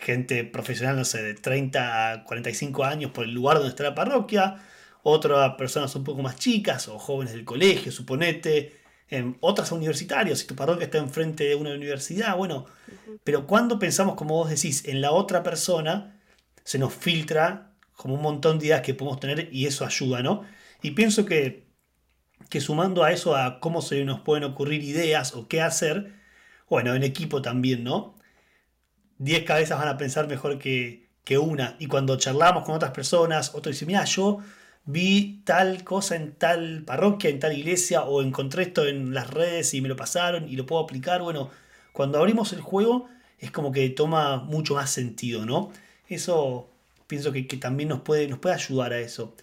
gente 0.00 0.44
profesional, 0.44 0.96
no 0.96 1.04
sé, 1.06 1.22
de 1.22 1.34
30 1.34 2.12
a 2.12 2.24
45 2.24 2.84
años 2.84 3.12
por 3.12 3.24
el 3.24 3.32
lugar 3.32 3.56
donde 3.56 3.70
está 3.70 3.84
la 3.84 3.94
parroquia, 3.94 4.56
otra 5.02 5.56
personas 5.56 5.94
un 5.96 6.04
poco 6.04 6.20
más 6.20 6.36
chicas 6.36 6.88
o 6.88 6.98
jóvenes 6.98 7.32
del 7.32 7.46
colegio, 7.46 7.90
suponete, 7.90 8.76
otras 9.40 9.72
universitarios, 9.72 10.40
si 10.40 10.46
tu 10.46 10.54
parroquia 10.54 10.84
está 10.84 10.98
enfrente 10.98 11.44
de 11.44 11.54
una 11.54 11.70
universidad, 11.70 12.36
bueno, 12.36 12.66
pero 13.24 13.46
cuando 13.46 13.78
pensamos, 13.78 14.14
como 14.14 14.34
vos 14.34 14.50
decís, 14.50 14.84
en 14.84 15.00
la 15.00 15.12
otra 15.12 15.42
persona, 15.42 16.17
se 16.68 16.78
nos 16.78 16.92
filtra 16.94 17.72
como 17.96 18.14
un 18.14 18.20
montón 18.20 18.58
de 18.58 18.66
ideas 18.66 18.82
que 18.82 18.92
podemos 18.92 19.20
tener 19.20 19.48
y 19.50 19.64
eso 19.64 19.86
ayuda, 19.86 20.22
¿no? 20.22 20.44
Y 20.82 20.90
pienso 20.90 21.24
que 21.24 21.66
que 22.50 22.60
sumando 22.60 23.04
a 23.04 23.12
eso 23.12 23.34
a 23.36 23.58
cómo 23.60 23.80
se 23.82 24.04
nos 24.04 24.20
pueden 24.20 24.44
ocurrir 24.44 24.82
ideas 24.82 25.34
o 25.34 25.48
qué 25.48 25.62
hacer, 25.62 26.14
bueno, 26.68 26.94
en 26.94 27.02
equipo 27.04 27.40
también, 27.42 27.84
¿no? 27.84 28.16
Diez 29.18 29.44
cabezas 29.44 29.78
van 29.78 29.88
a 29.88 29.96
pensar 29.96 30.28
mejor 30.28 30.58
que, 30.58 31.08
que 31.24 31.38
una. 31.38 31.76
Y 31.78 31.86
cuando 31.86 32.16
charlamos 32.18 32.64
con 32.64 32.74
otras 32.74 32.92
personas, 32.92 33.54
otro 33.54 33.72
dice, 33.72 33.86
mira, 33.86 34.04
yo 34.04 34.38
vi 34.84 35.42
tal 35.44 35.84
cosa 35.84 36.16
en 36.16 36.32
tal 36.34 36.84
parroquia, 36.84 37.30
en 37.30 37.40
tal 37.40 37.56
iglesia, 37.56 38.02
o 38.04 38.22
encontré 38.22 38.64
esto 38.64 38.86
en 38.86 39.14
las 39.14 39.30
redes 39.30 39.74
y 39.74 39.80
me 39.80 39.88
lo 39.88 39.96
pasaron 39.96 40.48
y 40.48 40.56
lo 40.56 40.66
puedo 40.66 40.82
aplicar. 40.82 41.22
Bueno, 41.22 41.50
cuando 41.92 42.18
abrimos 42.18 42.52
el 42.52 42.60
juego 42.60 43.08
es 43.38 43.50
como 43.50 43.72
que 43.72 43.88
toma 43.90 44.38
mucho 44.38 44.74
más 44.74 44.90
sentido, 44.90 45.46
¿no? 45.46 45.72
Eso 46.08 46.70
pienso 47.06 47.32
que, 47.32 47.42
también 47.42 47.88
nos 47.88 48.00
puede, 48.02 48.28
nos 48.28 48.38
puede 48.38 48.54
ayudar 48.54 48.92
a 48.92 49.00
eso. 49.00 49.34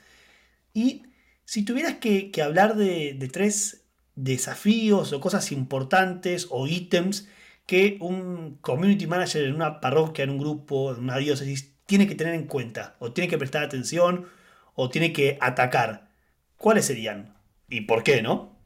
Y 0.73 1.04
si 1.45 1.65
tuvieras 1.65 1.95
que, 1.95 2.32
hablar 2.41 2.75
de, 2.75 3.30
tres 3.32 3.86
desafíos 4.15 5.12
o 5.13 5.19
cosas 5.19 5.51
importantes 5.51 6.47
o 6.49 6.67
ítems 6.67 7.28
que 7.65 7.97
un 7.99 8.58
community 8.62 9.08
manager 9.08 9.43
en 9.43 9.56
una 9.56 9.82
parroquia, 9.82 10.23
en 10.23 10.30
un 10.30 10.38
grupo, 10.38 10.93
en 10.93 10.99
una 11.01 11.17
diócesis, 11.17 11.75
tiene 11.86 12.08
que 12.08 12.15
tener 12.15 12.34
en 12.36 12.47
cuenta, 12.47 12.95
o 12.99 13.12
tiene 13.12 13.28
que 13.28 13.38
prestar 13.38 13.63
atención, 13.63 14.28
o 14.75 14.89
tiene 14.89 15.13
que 15.13 15.38
atacar, 15.41 16.10
¿cuáles 16.58 16.86
serían? 16.86 17.36
¿Y 17.69 17.82
por 17.82 18.04
qué, 18.04 18.21
no? 18.21 18.58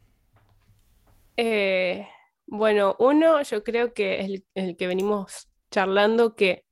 Eh, 1.38 2.08
bueno, 2.48 2.96
uno 3.00 3.42
yo 3.44 3.64
creo 3.64 3.94
que 3.94 4.20
es 4.22 4.44
el 4.56 4.76
que 4.76 4.88
venimos 4.88 5.50
charlando, 5.72 6.36
que 6.36 6.66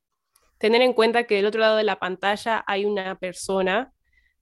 tener 0.58 0.82
en 0.82 0.93
cuenta 0.93 1.26
que 1.26 1.36
del 1.36 1.46
otro 1.46 1.62
lado 1.62 1.78
de 1.78 1.84
la 1.84 2.00
pantalla 2.00 2.63
hay 2.67 2.86
una 2.86 3.15
persona 3.15 3.93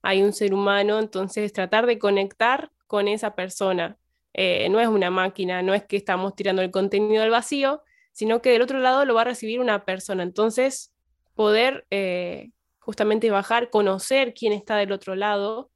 hay 0.06 0.22
un 0.22 0.32
ser 0.32 0.54
humano, 0.54 1.00
entonces 1.00 1.52
tratar 1.52 1.84
de 1.84 1.98
conectar 1.98 2.70
con 2.86 3.08
esa 3.08 3.34
persona. 3.34 3.98
Eh, 4.34 4.68
no 4.68 4.78
es 4.78 4.86
una 4.86 5.10
máquina, 5.10 5.62
no 5.62 5.74
es 5.74 5.84
que 5.84 5.96
estamos 5.96 6.36
tirando 6.36 6.62
el 6.62 6.70
contenido 6.70 7.24
al 7.24 7.30
vacío, 7.30 7.82
sino 8.12 8.40
que 8.40 8.50
del 8.50 8.62
otro 8.62 8.78
lado 8.78 9.04
lo 9.04 9.14
va 9.14 9.22
a 9.22 9.24
recibir 9.24 9.58
una 9.58 9.84
persona. 9.84 10.22
Entonces, 10.22 10.94
poder 11.34 11.88
eh, 11.90 12.50
justamente 12.78 13.30
bajar, 13.32 13.68
conocer 13.68 14.32
quién 14.32 14.52
está 14.52 14.76
del 14.76 14.92
otro 14.92 15.16
lado, 15.16 15.72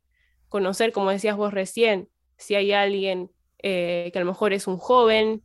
conocer, 0.49 0.93
como 0.93 1.11
decías 1.11 1.37
vos 1.37 1.53
recién, 1.53 2.09
si 2.39 2.55
hay 2.55 2.71
alguien 2.71 3.33
eh, 3.65 4.11
que 4.13 4.19
a 4.21 4.23
lo 4.23 4.31
mejor 4.31 4.53
es 4.53 4.69
un 4.69 4.79
joven, 4.79 5.43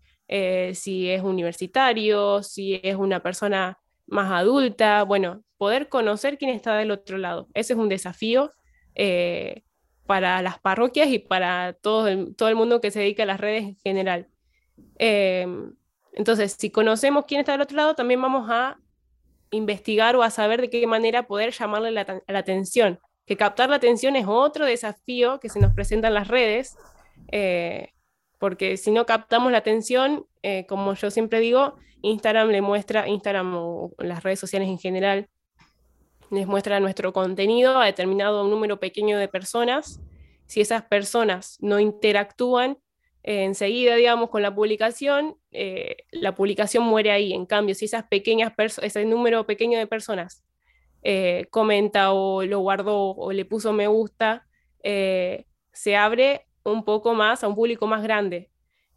si 0.74 1.10
es 1.10 1.24
universitario, 1.24 2.44
si 2.44 2.80
es 2.84 2.96
una 2.96 3.24
persona 3.24 3.80
más 4.08 4.32
adulta, 4.32 5.04
bueno, 5.04 5.44
poder 5.58 5.90
conocer 5.90 6.38
quién 6.38 6.52
está 6.52 6.76
del 6.76 6.92
otro 6.92 7.18
lado. 7.18 7.48
Ese 7.54 7.74
es 7.74 7.80
un 7.80 7.90
desafío 7.90 8.52
eh, 8.96 9.64
para 10.06 10.42
las 10.42 10.60
parroquias 10.60 11.10
y 11.10 11.20
para 11.20 11.74
todo 11.74 12.08
el, 12.08 12.36
todo 12.36 12.50
el 12.50 12.56
mundo 12.56 12.82
que 12.82 12.92
se 12.92 13.00
dedica 13.00 13.24
a 13.24 13.28
las 13.28 13.40
redes 13.40 13.64
en 13.64 13.76
general. 13.78 14.30
Em, 14.98 15.76
entonces, 16.14 16.56
si 16.58 16.70
conocemos 16.70 17.26
quién 17.26 17.40
está 17.40 17.54
del 17.54 17.62
otro 17.62 17.78
lado, 17.78 17.96
también 17.96 18.22
vamos 18.22 18.50
a 18.50 18.78
investigar 19.52 20.16
o 20.16 20.24
a 20.24 20.30
saber 20.30 20.62
de 20.62 20.70
qué 20.70 20.86
manera 20.88 21.28
poder 21.28 21.52
llamarle 21.52 21.92
la, 21.92 22.22
atención. 22.28 23.00
Que 23.26 23.38
captar 23.38 23.70
la 23.70 23.78
atención 23.78 24.16
es 24.16 24.26
otro 24.28 24.66
desafío 24.66 25.40
que 25.40 25.50
se 25.50 25.60
nos 25.60 25.74
presenta 25.74 26.08
en 26.08 26.14
las 26.14 26.28
redes, 26.28 26.78
eh, 27.32 27.90
porque 28.40 28.78
si 28.78 28.92
no 28.92 29.06
captamos 29.06 29.52
la 29.52 29.60
atención, 29.60 30.26
eh, 30.44 30.66
como 30.68 30.94
yo 30.94 31.12
siempre 31.12 31.40
digo, 31.40 31.76
Instagram 32.02 32.50
le 32.50 32.62
muestra, 32.62 33.08
Instagram 33.08 33.56
o 33.56 33.92
las 33.98 34.24
redes 34.24 34.40
sociales 34.40 34.70
en 34.70 34.78
general, 34.78 35.28
les 36.32 36.48
muestra 36.48 36.80
nuestro 36.80 37.14
contenido 37.14 37.80
a 37.80 37.86
determinado 37.86 38.48
número 38.48 38.80
pequeño 38.80 39.18
de 39.18 39.28
personas. 39.28 40.00
Si 40.46 40.62
esas 40.62 40.84
personas 40.84 41.58
no 41.62 41.80
interactúan 41.80 42.78
eh, 43.28 43.44
enseguida, 43.44 43.96
digamos, 43.96 44.30
con 44.30 44.44
la 44.44 44.54
publicación, 44.54 45.36
eh, 45.52 45.98
la 46.12 46.36
publicación 46.36 46.84
muere 46.84 47.10
ahí. 47.10 47.34
En 47.34 47.48
cambio, 47.48 47.74
si 47.74 47.86
esas 47.86 48.04
pequeñas 48.04 48.54
ese 48.84 49.04
número 49.06 49.48
pequeño 49.48 49.80
de 49.80 49.88
personas 49.88 50.44
eh, 51.02 51.48
comenta 51.50 52.12
o 52.14 52.44
lo 52.44 52.60
guardó 52.60 53.16
o 53.16 53.32
le 53.32 53.46
puso 53.46 53.74
me 53.74 53.88
gusta, 53.88 54.48
se 54.84 55.96
abre 55.96 56.46
un 56.72 56.84
poco 56.84 57.14
más 57.14 57.44
a 57.44 57.48
un 57.48 57.56
público 57.56 57.88
más 57.88 58.04
grande 58.04 58.50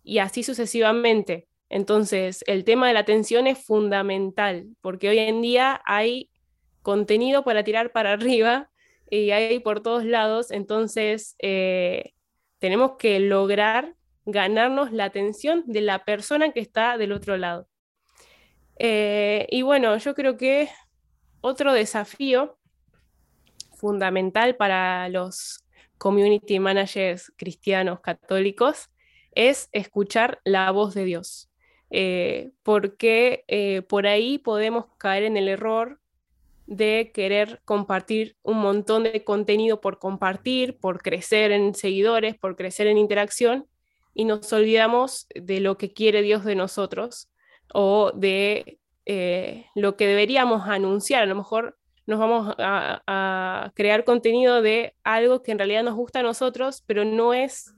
y 0.02 0.18
así 0.18 0.42
sucesivamente. 0.42 1.48
Entonces, 1.68 2.42
el 2.46 2.64
tema 2.64 2.88
de 2.88 2.94
la 2.94 3.00
atención 3.00 3.46
es 3.46 3.62
fundamental 3.64 4.68
porque 4.81 5.09
hoy 5.11 5.18
en 5.18 5.42
día 5.42 5.83
hay 5.85 6.31
contenido 6.83 7.44
para 7.44 7.64
tirar 7.64 7.92
para 7.92 8.12
arriba 8.14 8.70
y 9.11 9.31
hay 9.31 9.61
por 9.61 9.81
todos 9.81 10.04
lados, 10.04 10.50
entonces 10.50 11.35
eh, 11.38 12.12
tenemos 12.59 12.92
que 12.98 13.20
lograr 13.20 13.94
ganarnos 14.26 14.92
la 14.92 15.04
atención 15.04 15.64
de 15.66 15.81
la 15.81 16.04
persona 16.04 16.52
que 16.52 16.61
está 16.61 16.98
del 16.98 17.12
otro 17.12 17.38
lado. 17.38 17.66
Eh, 18.78 19.46
y 19.50 19.62
bueno, 19.62 19.96
yo 19.96 20.14
creo 20.14 20.37
que 20.37 20.68
otro 21.40 21.72
desafío 21.72 22.59
fundamental 23.76 24.57
para 24.57 25.09
los 25.09 25.64
community 25.98 26.58
managers 26.58 27.32
cristianos 27.37 28.00
católicos 28.00 28.90
es 29.32 29.68
escuchar 29.72 30.40
la 30.44 30.70
voz 30.70 30.94
de 30.94 31.04
Dios, 31.04 31.50
eh, 31.90 32.50
porque 32.62 33.84
por 33.88 34.06
ahí 34.06 34.38
podemos 34.38 34.87
caer 34.98 35.24
en 35.24 35.37
el 35.37 35.48
error 35.48 36.00
de 36.66 37.12
querer 37.14 37.62
compartir 37.64 38.37
un 38.42 38.58
montón 38.58 39.04
de 39.04 39.24
contenido 39.24 39.80
por 39.80 39.98
compartir, 39.98 40.78
por 40.78 41.02
crecer 41.02 41.50
en 41.50 41.74
seguidores, 41.74 42.37
por 42.37 42.56
crecer 42.56 42.87
en 42.88 42.98
interacción, 42.98 43.66
y 44.18 44.24
nos 44.24 44.52
olvidamos 44.52 45.28
de 45.34 45.61
lo 45.61 45.78
que 45.78 45.92
quiere 45.92 46.22
Dios 46.22 46.44
de 46.44 46.56
nosotros 46.56 47.30
o 47.72 48.12
de 48.14 48.80
eh, 49.06 49.66
lo 49.74 49.96
que 49.96 50.06
deberíamos 50.06 50.68
anunciar. 50.68 51.22
A 51.22 51.26
lo 51.26 51.37
mejor 51.37 51.77
nos 52.09 52.18
vamos 52.18 52.55
a, 52.57 53.71
crear 53.75 54.03
contenido 54.03 54.62
de 54.62 54.94
algo 55.05 55.42
que 55.42 55.53
en 55.53 55.59
realidad 55.59 55.83
nos 55.83 55.94
gusta 55.94 56.21
a 56.21 56.23
nosotros, 56.23 56.83
pero 56.87 57.05
no 57.05 57.35
es 57.35 57.75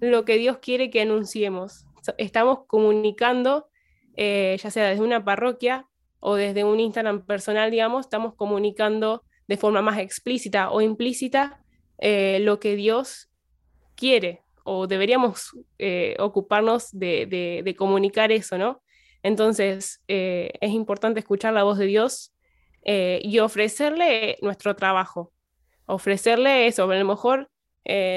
lo 0.00 0.24
que 0.24 0.36
Dios 0.36 0.58
quiere 0.58 0.90
que 0.90 1.00
anunciemos. 1.00 1.86
Estamos 2.16 2.64
comunicando, 2.66 3.68
eh, 4.16 4.56
ya 4.60 4.72
sea 4.72 4.88
desde 4.88 5.04
una 5.04 5.24
parroquia, 5.24 5.86
o 6.18 6.34
desde 6.34 6.64
un 6.64 6.80
Instagram 6.80 7.24
personal, 7.24 7.70
digamos, 7.70 8.06
estamos 8.06 8.34
comunicando 8.34 9.22
de 9.46 9.56
forma 9.56 9.80
más 9.80 9.98
explícita 9.98 10.72
o 10.72 10.80
implícita 10.80 11.62
eh, 11.98 12.40
lo 12.40 12.58
que 12.58 12.74
Dios 12.74 13.30
quiere 13.94 14.42
o 14.64 14.88
deberíamos 14.88 15.56
eh, 15.78 16.16
ocuparnos 16.18 16.88
de, 16.90 17.76
comunicar 17.78 18.32
eso, 18.32 18.58
¿no? 18.58 18.82
Entonces, 19.22 20.02
es 20.08 20.70
importante 20.72 21.20
escuchar 21.20 21.54
la 21.54 21.62
voz 21.62 21.78
de 21.78 21.86
Dios 21.86 22.32
y 22.84 23.38
ofrecerle 23.40 24.38
nuestro 24.40 24.74
trabajo, 24.74 25.32
ofrecerle 25.86 26.66
eso, 26.66 26.90
a 26.90 26.96
lo 26.96 27.04
mejor 27.04 27.50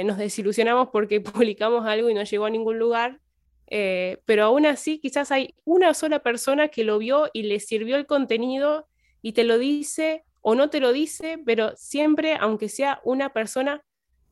nos 0.05 0.17
desilusionamos 0.17 0.89
porque 0.93 1.19
publicamos 1.21 1.85
algo 1.85 2.09
y 2.09 2.13
no 2.13 2.23
llegó 2.23 2.45
a 2.45 2.49
ningún 2.49 2.79
lugar, 2.79 3.19
pero 3.67 4.45
aún 4.45 4.65
así 4.65 4.99
quizás 4.99 5.31
hay 5.31 5.55
una 5.65 5.93
sola 5.93 6.19
persona 6.19 6.69
que 6.69 6.83
lo 6.83 6.99
vio 6.99 7.29
y 7.33 7.43
le 7.43 7.59
sirvió 7.59 7.97
el 7.97 8.05
contenido 8.05 8.87
y 9.21 9.33
te 9.33 9.43
lo 9.43 9.57
dice 9.57 10.23
o 10.41 10.55
no 10.55 10.69
te 10.69 10.79
lo 10.79 10.91
dice, 10.91 11.39
pero 11.45 11.75
siempre, 11.77 12.35
aunque 12.39 12.67
sea 12.67 12.99
una 13.03 13.31
persona, 13.31 13.83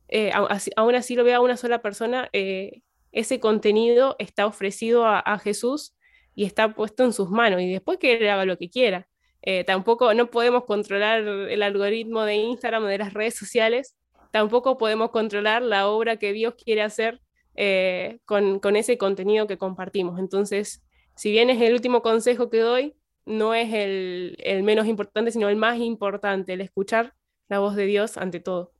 eh, 0.08 0.32
aún 0.76 0.94
así 0.94 1.14
lo 1.14 1.24
vea 1.24 1.40
una 1.40 1.56
sola 1.56 1.82
persona, 1.82 2.28
eh, 2.32 2.82
ese 3.12 3.40
contenido 3.40 4.16
está 4.18 4.46
ofrecido 4.46 5.06
a, 5.06 5.38
Jesús 5.38 5.94
y 6.34 6.44
está 6.44 6.74
puesto 6.74 7.04
en 7.04 7.12
sus 7.12 7.30
manos 7.30 7.60
y 7.60 7.70
después 7.70 7.98
que 7.98 8.14
él 8.14 8.28
haga 8.28 8.44
lo 8.44 8.58
que 8.58 8.70
quiera. 8.70 9.08
Eh, 9.42 9.64
tampoco 9.64 10.12
no 10.14 10.30
podemos 10.30 10.64
controlar 10.64 11.20
el 11.20 11.62
algoritmo 11.62 12.24
de 12.24 12.36
Instagram 12.36 12.84
o 12.84 12.86
de 12.86 12.98
las 12.98 13.14
redes 13.14 13.34
sociales, 13.36 13.96
tampoco 14.30 14.78
podemos 14.78 15.10
controlar 15.10 15.62
la 15.62 15.88
obra 15.88 16.16
que 16.16 16.32
Dios 16.32 16.54
quiere 16.54 16.82
hacer 16.82 17.20
con, 18.24 18.58
con 18.58 18.76
ese 18.76 18.96
contenido 18.96 19.46
que 19.46 19.58
compartimos. 19.58 20.18
Entonces, 20.18 20.82
si 21.14 21.30
bien 21.30 21.50
es 21.50 21.60
el 21.60 21.74
último 21.74 22.00
consejo 22.00 22.48
que 22.48 22.60
doy, 22.60 22.94
no 23.26 23.54
es 23.54 23.72
el, 23.72 24.62
menos 24.62 24.86
importante, 24.86 25.30
sino 25.30 25.48
el 25.48 25.56
más 25.56 25.78
importante, 25.78 26.52
el 26.54 26.60
escuchar 26.60 27.14
la 27.48 27.58
voz 27.58 27.76
de 27.76 27.86
Dios 27.86 28.16
ante 28.16 28.40
todo. 28.40 28.72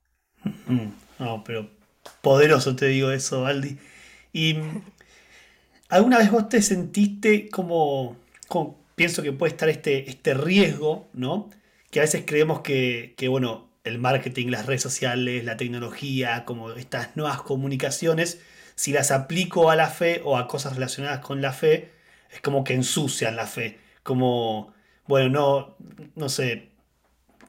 No, 1.19 1.43
pero 1.43 1.69
poderoso 2.23 2.75
te 2.75 2.87
digo 2.87 3.11
eso, 3.11 3.45
Aldi. 3.45 3.77
¿Y 4.33 4.55
alguna 5.87 6.17
vez 6.17 6.31
vos 6.31 6.49
te 6.49 6.59
sentiste 6.63 7.47
como, 7.47 8.17
pienso 9.01 9.23
que 9.23 9.31
puede 9.31 9.51
estar 9.51 9.67
este, 9.67 10.07
este 10.11 10.35
riesgo, 10.35 11.09
¿no? 11.13 11.49
Que 11.89 12.01
a 12.01 12.03
veces 12.03 12.21
creemos 12.23 12.61
que, 12.61 13.15
que, 13.17 13.29
bueno, 13.29 13.67
el 13.83 13.97
marketing, 13.97 14.49
las 14.49 14.67
redes 14.67 14.83
sociales, 14.83 15.43
la 15.43 15.57
tecnología, 15.57 16.45
como 16.45 16.69
estas 16.73 17.17
nuevas 17.17 17.41
comunicaciones, 17.41 18.39
si 18.75 18.91
las 18.91 19.09
aplico 19.09 19.71
a 19.71 19.75
la 19.75 19.87
fe 19.87 20.21
o 20.23 20.37
a 20.37 20.47
cosas 20.47 20.75
relacionadas 20.75 21.21
con 21.21 21.41
la 21.41 21.51
fe, 21.51 21.89
es 22.31 22.41
como 22.41 22.63
que 22.63 22.75
ensucian 22.75 23.35
la 23.35 23.47
fe 23.47 23.79
como, 24.03 24.71
bueno, 25.07 25.29
no, 25.29 25.77
no 26.15 26.29
sé, 26.29 26.69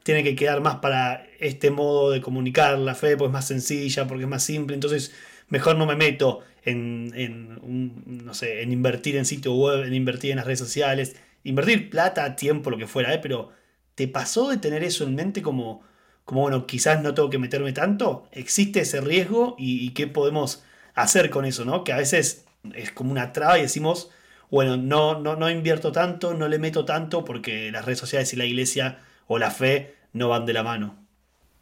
tiene 0.04 0.22
que 0.24 0.34
quedar 0.34 0.62
más 0.62 0.76
para 0.76 1.26
este 1.38 1.70
modo 1.70 2.12
de 2.12 2.22
comunicar 2.22 2.78
la 2.78 2.94
fe, 2.94 3.18
pues 3.18 3.28
es 3.28 3.32
más 3.34 3.46
sencilla, 3.46 4.06
porque 4.06 4.24
es 4.24 4.30
más 4.30 4.42
simple, 4.42 4.72
entonces 4.72 5.12
mejor 5.48 5.76
no 5.76 5.84
me 5.84 5.96
meto 5.96 6.40
en, 6.64 7.12
en, 7.14 8.24
no 8.24 8.32
sé, 8.32 8.62
en 8.62 8.72
invertir 8.72 9.16
en 9.16 9.26
sitio 9.26 9.52
web, 9.52 9.84
en 9.84 9.92
invertir 9.92 10.30
en 10.30 10.38
las 10.38 10.46
redes 10.46 10.60
sociales, 10.60 11.14
invertir 11.44 11.90
plata, 11.90 12.36
tiempo, 12.36 12.70
lo 12.70 12.78
que 12.78 12.86
fuera, 12.86 13.12
¿eh? 13.14 13.18
pero 13.22 13.50
¿te 13.94 14.08
pasó 14.08 14.50
de 14.50 14.58
tener 14.58 14.82
eso 14.84 15.04
en 15.04 15.14
mente 15.14 15.42
como, 15.42 15.82
como, 16.24 16.42
bueno, 16.42 16.66
quizás 16.66 17.02
no 17.02 17.14
tengo 17.14 17.30
que 17.30 17.38
meterme 17.38 17.72
tanto? 17.72 18.28
¿Existe 18.32 18.80
ese 18.80 19.00
riesgo 19.00 19.54
y, 19.58 19.84
y 19.86 19.90
qué 19.90 20.06
podemos 20.06 20.64
hacer 20.94 21.30
con 21.30 21.44
eso, 21.44 21.64
no? 21.64 21.84
Que 21.84 21.92
a 21.92 21.98
veces 21.98 22.46
es 22.74 22.92
como 22.92 23.10
una 23.12 23.32
traba 23.32 23.58
y 23.58 23.62
decimos, 23.62 24.10
bueno, 24.50 24.76
no, 24.76 25.18
no, 25.18 25.36
no 25.36 25.50
invierto 25.50 25.92
tanto, 25.92 26.34
no 26.34 26.48
le 26.48 26.58
meto 26.58 26.84
tanto 26.84 27.24
porque 27.24 27.72
las 27.72 27.84
redes 27.84 27.98
sociales 27.98 28.32
y 28.32 28.36
la 28.36 28.44
iglesia 28.44 28.98
o 29.26 29.38
la 29.38 29.50
fe 29.50 29.94
no 30.12 30.28
van 30.28 30.44
de 30.44 30.52
la 30.52 30.62
mano. 30.62 31.02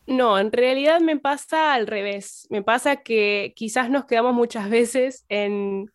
No, 0.06 0.40
en 0.40 0.50
realidad 0.50 1.00
me 1.00 1.16
pasa 1.16 1.72
al 1.72 1.86
revés. 1.86 2.48
Me 2.50 2.62
pasa 2.62 2.96
que 2.96 3.52
quizás 3.54 3.90
nos 3.90 4.06
quedamos 4.06 4.34
muchas 4.34 4.68
veces 4.68 5.24
en, 5.28 5.92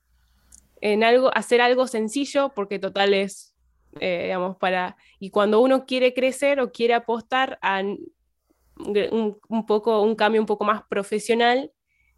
en 0.80 1.04
algo, 1.04 1.36
hacer 1.36 1.60
algo 1.60 1.86
sencillo, 1.86 2.54
porque 2.56 2.80
total 2.80 3.14
es, 3.14 3.55
eh, 4.00 4.24
digamos, 4.24 4.58
para. 4.58 4.98
Y 5.20 5.30
cuando 5.30 5.62
uno 5.62 5.86
quiere 5.86 6.14
crecer 6.14 6.60
o 6.60 6.72
quiere 6.72 6.94
apostar 6.94 7.58
a 7.62 7.82
un, 7.82 9.66
poco, 9.68 10.02
un 10.02 10.16
cambio 10.16 10.42
un 10.42 10.48
poco 10.48 10.66
más 10.66 10.84
profesional, 10.90 11.72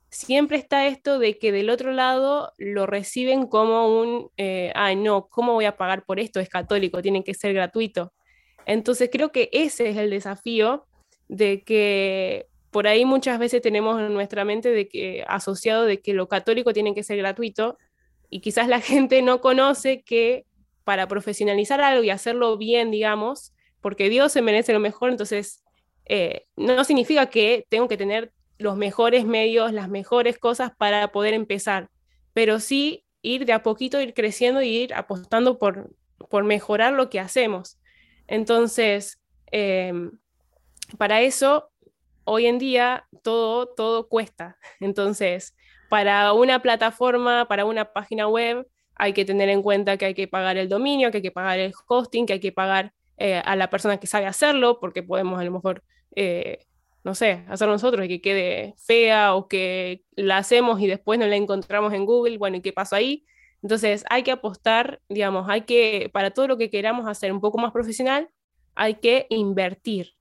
siempre 0.10 0.58
está 0.58 0.88
esto 0.88 1.20
de 1.20 1.38
que 1.38 1.52
del 1.52 1.70
otro 1.70 1.92
lado 1.92 2.54
lo 2.58 2.86
reciben 2.86 3.48
como 3.48 4.00
un, 4.00 4.32
eh, 4.38 4.74
no, 4.98 5.28
¿cómo 5.28 5.54
voy 5.54 5.66
a 5.66 5.78
pagar 5.78 6.06
por 6.06 6.20
esto? 6.20 6.40
Es 6.40 6.50
católico, 6.50 7.02
tiene 7.02 7.24
que 7.24 7.34
ser 7.34 7.54
gratuito. 7.54 8.14
Entonces 8.66 9.10
creo 9.12 9.32
que 9.32 9.50
ese 9.54 9.90
es 9.90 9.98
el 9.98 10.10
desafío 10.10 10.88
de 11.28 11.64
que 11.64 12.48
por 12.72 12.88
ahí 12.88 13.06
muchas 13.06 13.40
veces 13.40 13.62
tenemos 13.62 14.00
en 14.00 14.14
nuestra 14.14 14.46
mente 14.46 14.70
de 14.70 14.88
que 14.88 15.24
asociado 15.28 15.86
de 15.86 16.02
que 16.02 16.14
lo 16.14 16.28
católico 16.28 16.74
tiene 16.74 16.94
que 16.94 17.04
ser 17.04 17.18
gratuito 17.18 17.78
y 18.30 18.42
quizás 18.42 18.68
la 18.68 18.82
gente 18.82 19.22
no 19.22 19.42
conoce 19.42 20.04
que 20.04 20.46
para 20.88 21.10
profesionalizar 21.10 21.82
algo 21.82 22.02
y 22.02 22.12
hacerlo 22.12 22.58
bien, 22.58 22.92
digamos, 22.92 23.54
porque 23.82 24.08
Dios 24.08 24.32
se 24.32 24.42
merece 24.42 24.72
lo 24.72 24.80
mejor, 24.80 25.10
entonces 25.10 25.62
eh, 26.06 26.46
no 26.56 26.82
significa 26.86 27.26
que 27.26 27.66
tengo 27.68 27.90
que 27.90 27.98
tener 27.98 28.32
los 28.58 28.78
mejores 28.78 29.26
medios, 29.26 29.74
las 29.74 29.90
mejores 29.90 30.40
cosas 30.40 30.72
para 30.78 31.12
poder 31.12 31.34
empezar, 31.34 31.90
pero 32.34 32.62
sí 32.62 33.04
ir 33.22 33.46
de 33.46 33.52
a 33.52 33.64
poquito, 33.64 34.00
ir 34.00 34.14
creciendo 34.14 34.62
y 34.62 34.70
ir 34.70 34.94
apostando 34.94 35.60
por, 35.60 35.94
por 36.30 36.46
mejorar 36.46 36.94
lo 36.94 37.10
que 37.10 37.20
hacemos. 37.20 37.78
Entonces, 38.26 39.20
em, 39.52 40.12
para 40.98 41.20
eso, 41.20 41.70
hoy 42.24 42.46
en 42.46 42.60
día 42.60 43.10
todo, 43.24 43.68
todo 43.76 44.08
cuesta. 44.08 44.58
Entonces, 44.80 45.54
para 45.90 46.32
una 46.32 46.62
plataforma, 46.62 47.46
para 47.50 47.66
una 47.66 47.92
página 47.92 48.30
web, 48.30 48.66
hay 48.98 49.14
que 49.14 49.26
tener 49.26 49.50
en 49.50 49.62
cuenta 49.62 49.98
que 49.98 50.06
hay 50.06 50.14
que 50.14 50.28
pagar 50.28 50.58
el 50.58 50.70
dominio, 50.70 51.12
que 51.12 51.18
hay 51.18 51.24
que 51.24 51.32
pagar 51.32 51.60
el 51.60 51.74
hosting, 51.88 52.26
que 52.26 52.34
hay 52.34 52.40
que 52.40 52.52
pagar 52.52 52.94
eh, 53.18 53.42
a 53.44 53.56
la 53.56 53.70
persona 53.70 53.98
que 53.98 54.08
sabe 54.08 54.26
hacerlo, 54.26 54.80
porque 54.80 55.04
podemos 55.04 55.40
a 55.40 55.44
lo 55.44 55.52
mejor 55.52 55.84
eh, 56.16 56.60
no 57.08 57.16
sé, 57.16 57.46
hacer 57.48 57.70
nosotros 57.70 58.06
y 58.06 58.10
que 58.10 58.22
quede 58.22 58.76
fea 58.86 59.34
o 59.34 59.48
que 59.48 60.04
la 60.18 60.40
hacemos 60.40 60.82
y 60.82 60.88
después 60.88 61.18
no 61.18 61.26
la 61.26 61.38
encontramos 61.38 61.94
en 61.94 62.06
Google, 62.06 62.38
bueno, 62.38 62.58
¿y 62.58 62.62
qué 62.62 62.74
pasó 62.74 62.98
ahí? 62.98 63.26
Entonces 63.64 64.04
hay 64.10 64.24
que 64.24 64.32
apostar, 64.32 65.00
digamos, 65.08 65.48
hay 65.50 65.62
que, 65.62 66.10
para 66.12 66.32
todo 66.32 66.50
lo 66.50 66.58
que 66.58 66.70
queramos 66.70 67.08
hacer 67.08 67.32
un 67.32 67.40
poco 67.40 67.60
más 67.60 67.72
profesional, 67.72 68.30
hay 68.76 68.96
que 68.96 69.26
invertir. 69.30 70.16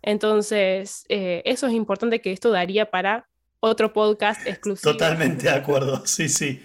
Entonces, 0.00 1.04
eh, 1.10 1.42
eso 1.44 1.66
es 1.66 1.74
importante 1.74 2.22
que 2.22 2.32
esto 2.32 2.50
daría 2.50 2.90
para 2.90 3.28
otro 3.60 3.92
podcast 3.92 4.46
exclusivo. 4.46 4.92
Totalmente 4.92 5.42
de 5.42 5.50
acuerdo, 5.50 6.06
sí, 6.06 6.30
sí. 6.30 6.62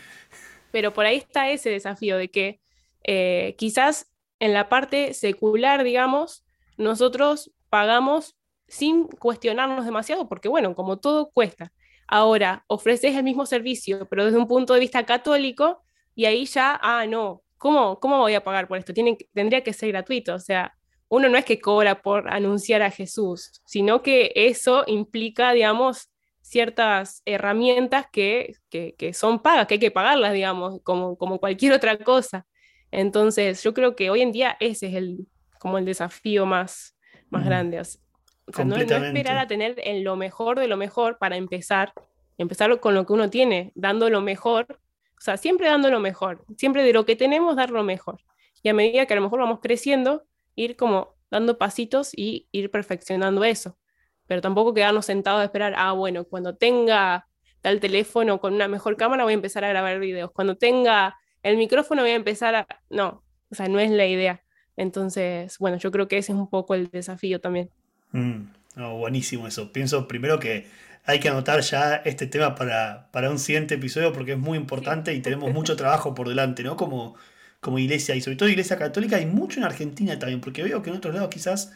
Pero 0.76 0.92
por 0.92 1.06
ahí 1.06 1.16
está 1.16 1.50
ese 1.50 1.70
desafío 1.70 2.18
de 2.18 2.30
que 2.30 2.60
eh, 3.06 3.56
quizás 3.58 4.12
en 4.42 4.52
la 4.52 4.68
parte 4.68 5.14
secular, 5.14 5.86
digamos, 5.86 6.44
nosotros 6.76 7.54
pagamos 7.70 8.36
sin 8.68 9.08
cuestionarnos 9.08 9.86
demasiado, 9.86 10.28
porque 10.28 10.50
bueno, 10.50 10.76
como 10.76 10.98
todo 10.98 11.32
cuesta. 11.32 11.72
Ahora, 12.10 12.66
ofreces 12.68 13.16
el 13.16 13.24
mismo 13.24 13.46
servicio, 13.46 14.06
pero 14.10 14.26
desde 14.26 14.38
un 14.38 14.50
punto 14.50 14.74
de 14.74 14.82
vista 14.82 15.06
católico, 15.06 15.82
y 16.14 16.26
ahí 16.26 16.44
ya, 16.44 16.78
ah, 16.84 17.06
no, 17.08 17.42
¿cómo, 17.58 18.02
cómo 18.02 18.18
voy 18.18 18.34
a 18.34 18.44
pagar 18.44 18.68
por 18.68 18.78
esto? 18.78 18.94
Tiene, 18.94 19.18
tendría 19.34 19.64
que 19.64 19.72
ser 19.72 19.94
gratuito, 19.94 20.36
o 20.36 20.40
sea, 20.40 20.76
uno 21.08 21.30
no 21.30 21.38
es 21.38 21.46
que 21.46 21.62
cobra 21.62 22.02
por 22.02 22.28
anunciar 22.34 22.82
a 22.82 22.92
Jesús, 22.92 23.62
sino 23.64 24.02
que 24.02 24.34
eso 24.36 24.84
implica, 24.88 25.54
digamos, 25.54 26.10
ciertas 26.46 27.24
herramientas 27.26 28.06
que, 28.12 28.56
que, 28.70 28.94
que, 28.98 29.14
son 29.14 29.42
pagas, 29.42 29.66
que 29.66 29.76
hay 29.76 29.80
que 29.80 29.90
pagarlas, 29.90 30.34
digamos, 30.34 30.80
como, 30.84 31.18
como 31.18 31.40
cualquier 31.40 31.74
otra 31.74 31.98
cosa. 31.98 32.46
Entonces, 32.92 33.64
yo 33.64 33.74
creo 33.74 33.96
que 33.96 34.12
hoy 34.12 34.22
en 34.22 34.32
día 34.32 34.56
ese 34.60 34.88
es 34.88 34.94
el, 34.94 35.28
como 35.60 35.80
el 35.80 35.86
desafío 35.86 36.46
más, 36.46 36.96
más 37.30 37.44
grande 37.46 37.82
no, 38.64 38.76
esperar 38.76 39.38
a 39.40 39.48
tener 39.48 39.76
en 39.84 40.04
lo 40.04 40.16
mejor 40.16 40.60
de 40.60 40.68
lo 40.68 40.78
mejor 40.78 41.18
para 41.18 41.36
empezar, 41.36 41.94
empezar 42.38 42.80
con 42.80 42.94
lo 42.94 43.06
que 43.06 43.14
uno 43.14 43.30
tiene, 43.32 43.72
dando 43.74 44.08
lo 44.10 44.22
mejor, 44.22 44.80
o 45.18 45.22
sea, 45.22 45.38
siempre 45.38 45.68
dando 45.68 45.90
lo 45.90 46.00
mejor, 46.00 46.46
siempre 46.58 46.84
de 46.84 46.94
lo 46.94 47.06
que 47.06 47.16
tenemos 47.16 47.56
dar 47.56 47.72
lo 47.72 47.84
mejor. 47.84 48.22
Y 48.62 48.70
a 48.70 48.74
medida 48.74 49.08
que 49.08 49.14
a 49.14 49.18
lo 49.18 49.24
mejor 49.24 49.40
vamos 49.40 49.62
creciendo, 49.62 50.26
ir 50.56 50.76
como 50.76 51.16
dando 51.32 51.58
pasitos 51.58 52.12
y 52.16 52.48
ir 52.52 52.70
perfeccionando 52.70 53.44
eso. 53.44 53.78
Pero 54.28 54.42
tampoco 54.42 54.74
quedarnos 54.74 55.06
sentados 55.06 55.42
a 55.42 55.46
esperar, 55.46 55.74
ah, 55.78 55.92
bueno, 55.94 56.26
cuando 56.26 56.56
tenga 56.56 57.28
tal 57.62 57.80
teléfono 57.80 58.40
con 58.40 58.54
una 58.54 58.68
mejor 58.68 58.96
cámara 58.98 59.24
voy 59.24 59.34
a 59.34 59.36
empezar 59.36 59.64
a 59.64 59.70
grabar 59.70 60.00
videos. 60.00 60.32
Cuando 60.32 60.56
tenga 60.56 61.16
el 61.44 61.58
micrófono 61.58 62.02
voy 62.02 62.12
a 62.12 62.16
empezar 62.16 62.56
a... 62.56 62.68
No, 62.90 63.24
o 63.50 63.56
sea, 63.56 63.68
no 63.68 63.80
es 63.80 63.92
la 63.92 64.06
idea. 64.06 64.44
Entonces, 64.78 65.58
bueno, 65.60 65.78
yo 65.78 65.92
creo 65.92 66.08
que 66.08 66.18
ese 66.18 66.32
es 66.32 66.38
un 66.38 66.50
poco 66.50 66.76
el 66.76 66.90
desafío 66.90 67.40
también. 67.40 67.70
Mm, 68.12 68.44
buenísimo 68.76 69.48
eso. 69.48 69.72
Pienso 69.72 70.08
primero 70.08 70.40
que 70.40 70.68
hay 71.06 71.20
que 71.20 71.30
anotar 71.30 71.62
ya 71.62 71.96
este 71.98 72.28
tema 72.28 72.56
para, 72.56 73.30
un 73.30 73.40
siguiente 73.40 73.76
episodio 73.76 74.12
porque 74.12 74.34
es 74.34 74.38
muy 74.38 74.58
importante 74.58 75.14
y 75.14 75.22
tenemos 75.22 75.54
mucho 75.54 75.76
trabajo 75.78 76.14
por 76.16 76.28
delante, 76.28 76.64
¿no? 76.64 76.76
Como, 76.76 77.16
como 77.60 77.80
iglesia, 77.80 78.16
y 78.16 78.22
sobre 78.22 78.38
todo 78.38 78.50
iglesia 78.50 78.78
católica, 78.78 79.20
y 79.20 79.26
mucho 79.26 79.60
en 79.60 79.66
Argentina 79.66 80.18
también, 80.20 80.42
porque 80.42 80.64
veo 80.64 80.82
que 80.82 80.90
en 80.90 80.98
otros 80.98 81.14
lados 81.14 81.30
quizás 81.30 81.74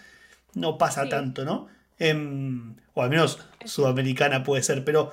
no 0.54 0.78
pasa 0.78 1.08
tanto, 1.10 1.46
¿no? 1.46 1.68
Em, 2.00 2.76
o 2.94 3.04
al 3.04 3.10
menos 3.10 3.40
sudamericana 3.66 4.44
puede 4.44 4.64
ser, 4.64 4.84
pero 4.86 5.12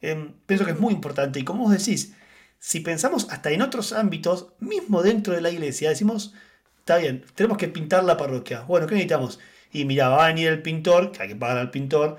em, 0.00 0.32
pienso 0.46 0.64
que 0.64 0.72
es 0.72 0.80
muy 0.80 0.94
importante. 0.94 1.38
Y 1.40 1.44
como 1.44 1.64
vos 1.64 1.72
decís, 1.72 2.14
si 2.58 2.80
pensamos 2.80 3.28
hasta 3.30 3.50
en 3.50 3.62
otros 3.62 3.92
ámbitos, 3.92 4.48
mismo 4.60 5.02
dentro 5.02 5.34
de 5.34 5.42
la 5.42 5.50
iglesia, 5.50 5.90
decimos, 5.90 6.34
está 6.78 6.98
bien, 6.98 7.24
tenemos 7.34 7.58
que 7.58 7.68
pintar 7.68 8.04
la 8.04 8.16
parroquia. 8.16 8.62
Bueno, 8.62 8.86
¿qué 8.86 8.94
necesitamos? 8.94 9.40
Y 9.72 9.84
mira, 9.84 10.08
va 10.08 10.24
a 10.26 10.28
venir 10.28 10.48
el 10.48 10.62
pintor, 10.62 11.12
que 11.12 11.22
hay 11.22 11.28
que 11.30 11.36
pagar 11.36 11.58
al 11.58 11.70
pintor. 11.70 12.18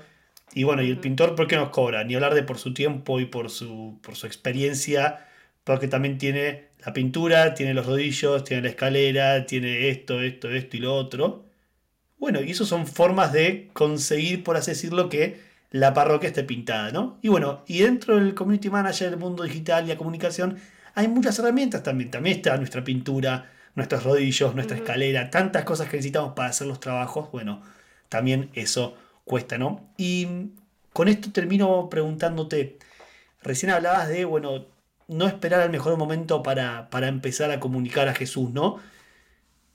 Y 0.54 0.64
bueno, 0.64 0.82
¿y 0.82 0.90
el 0.90 0.98
pintor 1.00 1.34
por 1.34 1.46
qué 1.48 1.56
nos 1.56 1.70
cobra? 1.70 2.04
Ni 2.04 2.14
hablar 2.14 2.34
de 2.34 2.42
por 2.42 2.58
su 2.58 2.74
tiempo 2.74 3.20
y 3.20 3.26
por 3.26 3.50
su, 3.50 3.98
por 4.02 4.16
su 4.16 4.26
experiencia, 4.26 5.26
porque 5.64 5.88
también 5.88 6.18
tiene 6.18 6.68
la 6.84 6.92
pintura, 6.92 7.54
tiene 7.54 7.74
los 7.74 7.86
rodillos, 7.86 8.44
tiene 8.44 8.62
la 8.62 8.68
escalera, 8.70 9.46
tiene 9.46 9.88
esto, 9.88 10.20
esto, 10.22 10.50
esto 10.50 10.76
y 10.76 10.80
lo 10.80 10.94
otro. 10.94 11.44
Bueno, 12.24 12.40
y 12.40 12.52
eso 12.52 12.64
son 12.64 12.86
formas 12.86 13.34
de 13.34 13.68
conseguir, 13.74 14.44
por 14.44 14.56
así 14.56 14.70
decirlo, 14.70 15.10
que 15.10 15.42
la 15.70 15.92
parroquia 15.92 16.28
esté 16.28 16.42
pintada, 16.42 16.90
¿no? 16.90 17.18
Y 17.20 17.28
bueno, 17.28 17.64
y 17.66 17.80
dentro 17.80 18.16
del 18.16 18.34
community 18.34 18.70
manager, 18.70 19.10
del 19.10 19.18
mundo 19.18 19.42
digital 19.42 19.84
y 19.84 19.88
la 19.88 19.98
comunicación, 19.98 20.56
hay 20.94 21.06
muchas 21.06 21.38
herramientas 21.38 21.82
también. 21.82 22.10
También 22.10 22.38
está 22.38 22.56
nuestra 22.56 22.82
pintura, 22.82 23.50
nuestros 23.74 24.04
rodillos, 24.04 24.54
nuestra 24.54 24.78
escalera, 24.78 25.28
tantas 25.28 25.64
cosas 25.64 25.90
que 25.90 25.98
necesitamos 25.98 26.32
para 26.32 26.48
hacer 26.48 26.66
los 26.66 26.80
trabajos. 26.80 27.30
Bueno, 27.30 27.60
también 28.08 28.48
eso 28.54 28.96
cuesta, 29.26 29.58
¿no? 29.58 29.90
Y 29.98 30.26
con 30.94 31.08
esto 31.08 31.30
termino 31.30 31.90
preguntándote, 31.90 32.78
recién 33.42 33.70
hablabas 33.70 34.08
de, 34.08 34.24
bueno, 34.24 34.64
no 35.08 35.26
esperar 35.26 35.60
el 35.60 35.68
mejor 35.68 35.98
momento 35.98 36.42
para, 36.42 36.88
para 36.88 37.08
empezar 37.08 37.50
a 37.50 37.60
comunicar 37.60 38.08
a 38.08 38.14
Jesús, 38.14 38.50
¿no? 38.50 38.80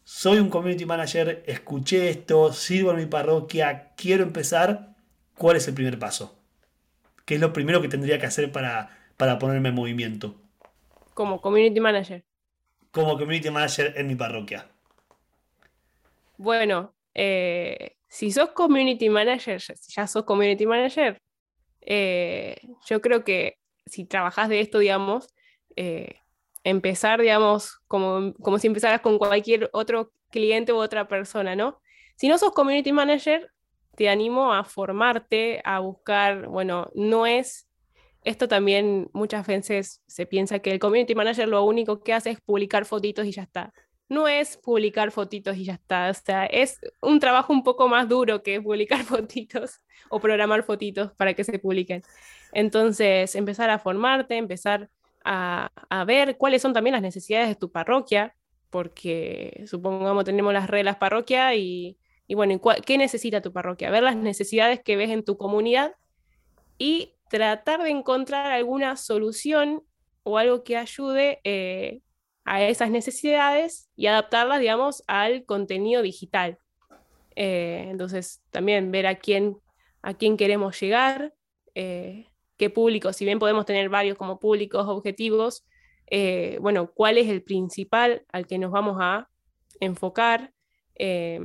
Soy 0.10 0.40
un 0.40 0.50
community 0.50 0.88
manager, 0.88 1.44
escuché 1.46 2.10
esto, 2.10 2.52
sirvo 2.52 2.90
en 2.90 2.98
mi 2.98 3.06
parroquia, 3.06 3.94
quiero 3.96 4.24
empezar, 4.24 4.96
¿cuál 5.38 5.58
es 5.58 5.68
el 5.68 5.76
primer 5.76 6.00
paso? 6.00 6.36
¿Qué 7.26 7.36
es 7.36 7.40
lo 7.40 7.54
primero 7.54 7.80
que 7.80 7.90
tendría 7.90 8.18
que 8.18 8.26
hacer 8.26 8.52
para, 8.52 8.90
para 9.18 9.38
ponerme 9.38 9.70
en 9.70 9.76
movimiento? 9.76 10.34
Como 11.14 11.40
community 11.40 11.80
manager. 11.80 12.26
Como 12.90 13.20
community 13.20 13.52
manager 13.52 13.94
en 13.98 14.08
mi 14.08 14.16
parroquia. 14.16 14.68
Bueno, 16.38 16.96
eh, 17.14 17.98
si 18.08 18.32
sos 18.32 18.50
community 18.50 19.10
manager, 19.10 19.62
si 19.62 19.94
ya 19.94 20.08
sos 20.08 20.24
community 20.24 20.66
manager, 20.66 21.22
eh, 21.82 22.58
yo 22.88 23.00
creo 23.00 23.24
que 23.24 23.60
si 23.86 24.06
trabajas 24.06 24.50
de 24.50 24.60
esto, 24.60 24.80
digamos, 24.80 25.28
eh, 25.76 26.16
empezar, 26.64 27.22
digamos, 27.22 27.80
como, 27.88 28.34
como 28.36 28.60
si 28.60 28.68
empezaras 28.68 29.02
con 29.02 29.18
cualquier 29.18 29.70
otro 29.74 30.12
cliente 30.30 30.74
u 30.74 30.78
otra 30.78 31.08
persona, 31.08 31.56
¿no? 31.56 31.82
Si 32.16 32.28
no 32.28 32.38
sos 32.38 32.52
community 32.52 32.92
manager, 32.92 33.52
te 33.96 34.10
animo 34.10 34.54
a 34.54 34.64
formarte, 34.64 35.62
a 35.66 35.80
buscar, 35.80 36.48
bueno, 36.48 36.90
no 36.96 37.26
es, 37.26 37.68
esto 38.24 38.48
también 38.48 39.10
muchas 39.14 39.46
veces 39.48 40.04
se 40.08 40.26
piensa 40.26 40.60
que 40.60 40.72
el 40.72 40.80
community 40.80 41.16
manager 41.16 41.48
lo 41.48 41.64
único 41.64 42.04
que 42.04 42.14
hace 42.14 42.32
es 42.32 42.42
publicar 42.42 42.86
fotitos 42.86 43.26
y 43.26 43.32
ya 43.32 43.44
está. 43.44 43.74
No 44.08 44.28
es 44.28 44.58
publicar 44.58 45.12
fotitos 45.12 45.56
y 45.58 45.66
ya 45.66 45.74
está, 45.74 46.10
o 46.10 46.14
sea, 46.14 46.46
es 46.46 46.80
un 47.02 47.20
trabajo 47.20 47.54
un 47.54 47.64
poco 47.64 47.88
más 47.88 48.10
duro 48.10 48.42
que 48.42 48.62
publicar 48.62 49.04
fotitos 49.04 49.82
o 50.10 50.20
programar 50.20 50.64
fotitos 50.64 51.12
para 51.14 51.34
que 51.34 51.44
se 51.44 51.60
publiquen. 51.60 52.02
Entonces, 52.52 53.36
empezar 53.36 53.70
a 53.70 53.80
formarte, 53.80 54.38
empezar 54.38 54.90
a, 55.24 55.70
ver 56.06 56.38
cuáles 56.38 56.62
son 56.62 56.74
también 56.74 56.94
las 56.94 57.02
necesidades 57.02 57.50
de 57.50 57.56
tu 57.56 57.72
parroquia, 57.72 58.36
porque 58.70 59.64
supongamos 59.68 60.24
tenemos 60.26 60.54
las 60.54 60.70
reglas 60.70 60.98
parroquia 60.98 61.56
y, 61.56 61.98
y 62.28 62.36
bueno, 62.36 62.60
¿qué 62.86 62.98
necesita 62.98 63.42
tu 63.42 63.52
parroquia? 63.52 63.90
Ver 63.90 64.04
las 64.04 64.16
necesidades 64.16 64.82
que 64.84 64.96
ves 64.96 65.10
en 65.10 65.24
tu 65.24 65.38
comunidad 65.38 65.96
y 66.78 67.16
tratar 67.30 67.84
de 67.84 67.90
encontrar 67.90 68.52
alguna 68.52 68.96
solución 68.98 69.84
o 70.24 70.38
algo 70.38 70.64
que 70.64 70.78
ayude 70.78 71.40
eh, 71.44 72.02
a 72.46 72.64
esas 72.64 72.90
necesidades 72.90 73.90
y 73.96 74.08
adaptarlas, 74.08 74.60
digamos, 74.60 75.04
al 75.08 75.46
contenido 75.46 76.02
digital. 76.02 76.58
Eh, 77.36 77.86
entonces, 77.90 78.42
también 78.50 78.92
ver 78.92 79.08
a 79.08 79.16
quién, 79.16 79.58
a 80.02 80.14
quién 80.14 80.36
queremos 80.36 80.80
llegar, 80.80 81.34
eh, 81.76 82.29
qué 82.60 82.70
público, 82.70 83.14
si 83.14 83.26
bien 83.26 83.40
podemos 83.40 83.66
tener 83.66 83.90
varios 83.90 84.18
como 84.18 84.38
públicos 84.38 84.86
objetivos, 84.88 85.66
eh, 86.12 86.58
bueno, 86.62 86.92
cuál 86.94 87.18
es 87.18 87.30
el 87.30 87.42
principal 87.42 88.26
al 88.32 88.46
que 88.46 88.60
nos 88.60 88.72
vamos 88.72 88.98
a 89.00 89.30
enfocar, 89.80 90.54
eh, 90.96 91.40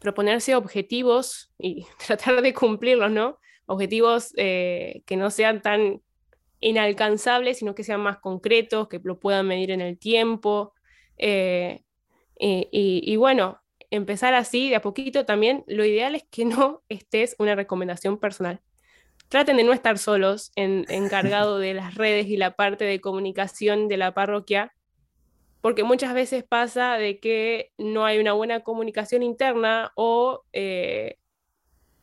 proponerse 0.00 0.54
objetivos 0.54 1.52
y 1.58 1.86
tratar 2.06 2.42
de 2.42 2.52
cumplirlos, 2.52 3.10
¿no? 3.10 3.38
Objetivos 3.66 4.34
eh, 4.36 5.02
que 5.06 5.16
no 5.16 5.30
sean 5.30 5.62
tan 5.62 6.02
inalcanzables, 6.60 7.58
sino 7.58 7.74
que 7.74 7.82
sean 7.82 8.00
más 8.00 8.18
concretos, 8.18 8.88
que 8.88 9.00
lo 9.02 9.18
puedan 9.18 9.48
medir 9.48 9.70
en 9.70 9.80
el 9.80 9.98
tiempo. 9.98 10.74
y, 12.38 13.16
bueno, 13.16 13.58
empezar 13.90 14.34
así 14.34 14.68
de 14.68 14.76
a 14.76 14.82
poquito 14.82 15.24
también, 15.24 15.64
lo 15.66 15.84
ideal 15.84 16.14
es 16.14 16.24
que 16.30 16.44
no 16.44 16.82
estés 16.90 17.36
una 17.38 17.54
recomendación 17.54 18.18
personal 18.18 18.60
traten 19.34 19.56
de 19.56 19.64
no 19.64 19.72
estar 19.72 19.98
solos 19.98 20.52
en, 20.54 20.84
encargado 20.88 21.58
de 21.58 21.74
las 21.74 21.96
redes 21.96 22.28
y 22.28 22.36
la 22.36 22.54
parte 22.54 22.84
de 22.84 23.00
comunicación 23.00 23.88
de 23.88 23.96
la 23.96 24.14
parroquia, 24.14 24.72
porque 25.60 25.82
muchas 25.82 26.14
veces 26.14 26.44
pasa 26.44 26.98
de 26.98 27.18
que 27.18 27.72
no 27.76 28.04
hay 28.04 28.20
una 28.20 28.32
buena 28.32 28.60
comunicación 28.60 29.24
interna 29.24 29.90
o 29.96 30.44
eh, 30.52 31.16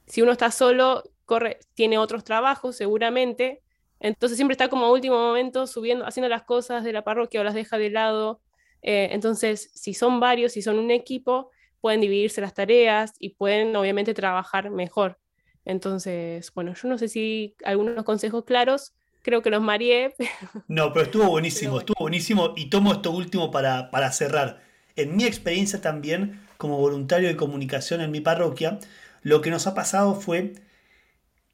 si 0.07 0.21
uno 0.21 0.33
está 0.33 0.51
solo, 0.51 1.03
corre, 1.23 1.59
tiene 1.73 1.97
otros 1.97 2.25
trabajos 2.25 2.75
seguramente, 2.75 3.63
entonces 4.01 4.35
siempre 4.35 4.55
está 4.55 4.67
como 4.67 4.87
a 4.87 4.91
último 4.91 5.15
momento 5.15 5.67
subiendo, 5.67 6.05
haciendo 6.05 6.27
las 6.27 6.43
cosas 6.43 6.83
de 6.83 6.91
la 6.91 7.05
parroquia 7.05 7.39
o 7.39 7.45
las 7.45 7.53
deja 7.53 7.77
de 7.77 7.91
lado. 7.91 8.41
Eh, 8.81 9.07
entonces, 9.13 9.71
si 9.73 9.93
son 9.93 10.19
varios, 10.19 10.51
si 10.51 10.61
son 10.61 10.79
un 10.79 10.91
equipo, 10.91 11.49
pueden 11.79 12.01
dividirse 12.01 12.41
las 12.41 12.53
tareas 12.53 13.13
y 13.19 13.35
pueden 13.35 13.73
obviamente 13.77 14.13
trabajar 14.13 14.69
mejor. 14.69 15.17
Entonces, 15.65 16.51
bueno, 16.53 16.73
yo 16.73 16.87
no 16.89 16.97
sé 16.97 17.07
si 17.07 17.55
algunos 17.63 18.03
consejos 18.03 18.43
claros, 18.45 18.93
creo 19.21 19.41
que 19.41 19.49
los 19.49 19.61
mareé. 19.61 20.15
No, 20.67 20.93
pero 20.93 21.05
estuvo 21.05 21.29
buenísimo, 21.29 21.79
estuvo 21.79 21.99
buenísimo 21.99 22.53
y 22.55 22.69
tomo 22.69 22.93
esto 22.93 23.11
último 23.11 23.51
para, 23.51 23.91
para 23.91 24.11
cerrar. 24.11 24.61
En 24.95 25.15
mi 25.15 25.25
experiencia 25.25 25.81
también, 25.81 26.39
como 26.57 26.77
voluntario 26.77 27.27
de 27.27 27.35
comunicación 27.35 28.01
en 28.01 28.11
mi 28.11 28.21
parroquia, 28.21 28.79
lo 29.21 29.41
que 29.41 29.51
nos 29.51 29.67
ha 29.67 29.73
pasado 29.73 30.15
fue 30.15 30.53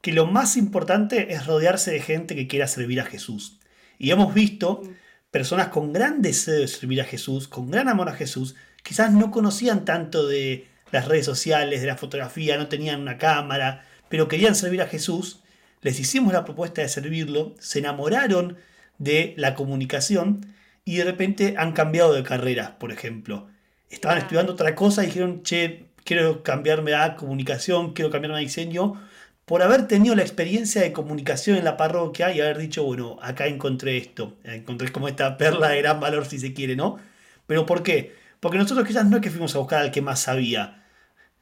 que 0.02 0.14
lo 0.14 0.26
más 0.26 0.58
importante 0.58 1.34
es 1.34 1.46
rodearse 1.46 1.92
de 1.92 2.02
gente 2.02 2.36
que 2.36 2.48
quiera 2.48 2.68
servir 2.68 3.02
a 3.02 3.06
Jesús. 3.06 3.60
Y 3.98 4.12
hemos 4.12 4.34
visto 4.34 4.82
mm. 4.84 4.90
personas 5.32 5.70
con 5.70 5.94
gran 5.94 6.22
deseo 6.22 6.62
de 6.62 6.68
servir 6.68 7.02
a 7.02 7.06
Jesús, 7.06 7.48
con 7.48 7.70
gran 7.70 7.90
amor 7.90 8.10
a 8.10 8.14
Jesús, 8.14 8.56
quizás 8.84 9.12
no 9.12 9.32
conocían 9.32 9.86
tanto 9.86 10.28
de 10.28 10.68
las 10.92 11.08
redes 11.08 11.26
sociales, 11.26 11.82
de 11.82 11.88
la 11.88 11.98
fotografía, 11.98 12.58
no 12.58 12.68
tenían 12.68 13.02
una 13.02 13.18
cámara, 13.18 13.86
pero 14.10 14.28
querían 14.28 14.56
servir 14.56 14.82
a 14.82 14.88
Jesús, 14.88 15.42
les 15.82 16.00
hicimos 16.00 16.34
la 16.34 16.46
propuesta 16.46 16.82
de 16.82 16.90
servirlo, 16.90 17.56
se 17.60 17.80
enamoraron 17.80 18.58
de 18.98 19.34
la 19.38 19.56
comunicación 19.56 20.54
y 20.86 20.98
de 20.98 21.04
repente 21.04 21.56
han 21.58 21.74
cambiado 21.74 22.14
de 22.14 22.24
carrera, 22.24 22.80
por 22.80 22.92
ejemplo. 22.92 23.48
Estaban 23.90 24.18
estudiando 24.18 24.54
otra 24.54 24.76
cosa 24.76 25.04
y 25.04 25.08
dijeron, 25.08 25.44
che, 25.44 25.86
quiero 26.04 26.44
cambiarme 26.44 26.94
a 26.94 27.16
comunicación, 27.16 27.94
quiero 27.94 28.10
cambiarme 28.10 28.38
a 28.38 28.42
diseño, 28.42 29.02
por 29.46 29.62
haber 29.62 29.88
tenido 29.88 30.16
la 30.16 30.24
experiencia 30.24 30.82
de 30.82 30.92
comunicación 30.92 31.58
en 31.58 31.64
la 31.64 31.78
parroquia 31.78 32.34
y 32.34 32.42
haber 32.42 32.58
dicho, 32.58 32.84
bueno, 32.84 33.18
acá 33.22 33.48
encontré 33.48 33.98
esto, 33.98 34.38
encontré 34.44 34.92
como 34.92 35.08
esta 35.08 35.38
perla 35.38 35.70
de 35.70 35.82
gran 35.82 36.00
valor 36.02 36.26
si 36.26 36.40
se 36.40 36.54
quiere, 36.54 36.76
¿no? 36.76 36.98
Pero 37.46 37.66
¿por 37.66 37.84
qué? 37.84 38.14
Porque 38.40 38.58
nosotros 38.58 38.86
quizás 38.86 39.06
no 39.06 39.18
es 39.18 39.22
que 39.22 39.30
fuimos 39.32 39.56
a 39.56 39.60
buscar 39.60 39.82
al 39.82 39.92
que 39.92 40.02
más 40.02 40.20
sabía, 40.20 40.86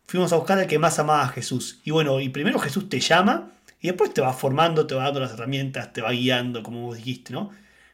fuimos 0.08 0.32
a 0.34 0.38
buscar 0.38 0.60
al 0.60 0.68
que 0.68 0.80
más 0.80 0.99
amaba 0.99 1.24
a 1.24 1.30
Jesús. 1.30 1.82
Y 1.84 1.91
bueno, 1.91 2.20
y 2.20 2.30
primero 2.30 2.60
Jesús 2.60 2.89
te 2.89 2.99
llama 2.99 3.51
y 3.82 3.88
después 3.88 4.14
te 4.14 4.22
va 4.22 4.34
formando, 4.34 4.88
te 4.88 4.95
va 4.95 5.03
dando 5.03 5.20
las 5.20 5.34
herramientas, 5.34 5.93
te 5.93 6.01
va 6.01 6.12
guiando, 6.12 6.64
como 6.64 6.82
vos 6.82 6.97
dijiste, 6.97 7.34
¿no? 7.34 7.51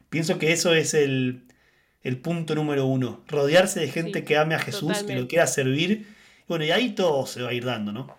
Pienso 0.08 0.38
que 0.38 0.52
eso 0.52 0.74
es 0.74 0.94
el, 0.94 1.44
punto 2.22 2.54
número 2.54 2.86
uno, 2.86 3.22
rodearse 3.28 3.80
de 3.80 3.88
gente 3.88 4.24
que 4.24 4.36
ame 4.36 4.54
a 4.54 4.58
Jesús, 4.58 5.02
que 5.04 5.16
lo 5.16 5.26
quiera 5.26 5.46
servir. 5.46 6.06
Bueno, 6.48 6.64
y 6.64 6.70
ahí 6.70 6.94
todo 6.94 7.26
se 7.26 7.42
va 7.42 7.50
a 7.50 7.54
ir 7.54 7.64
dando, 7.64 7.92
¿no? 7.92 8.14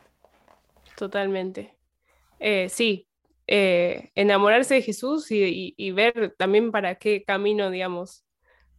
Totalmente. 0.96 1.76
Eh, 2.40 2.68
sí, 2.70 3.08
eh, 3.48 4.12
enamorarse 4.16 4.76
de 4.76 4.82
Jesús 4.82 5.28
y, 5.30 5.92
ver 5.92 6.34
también 6.38 6.72
para 6.72 6.96
qué 6.96 7.24
camino, 7.24 7.70
digamos, 7.70 8.24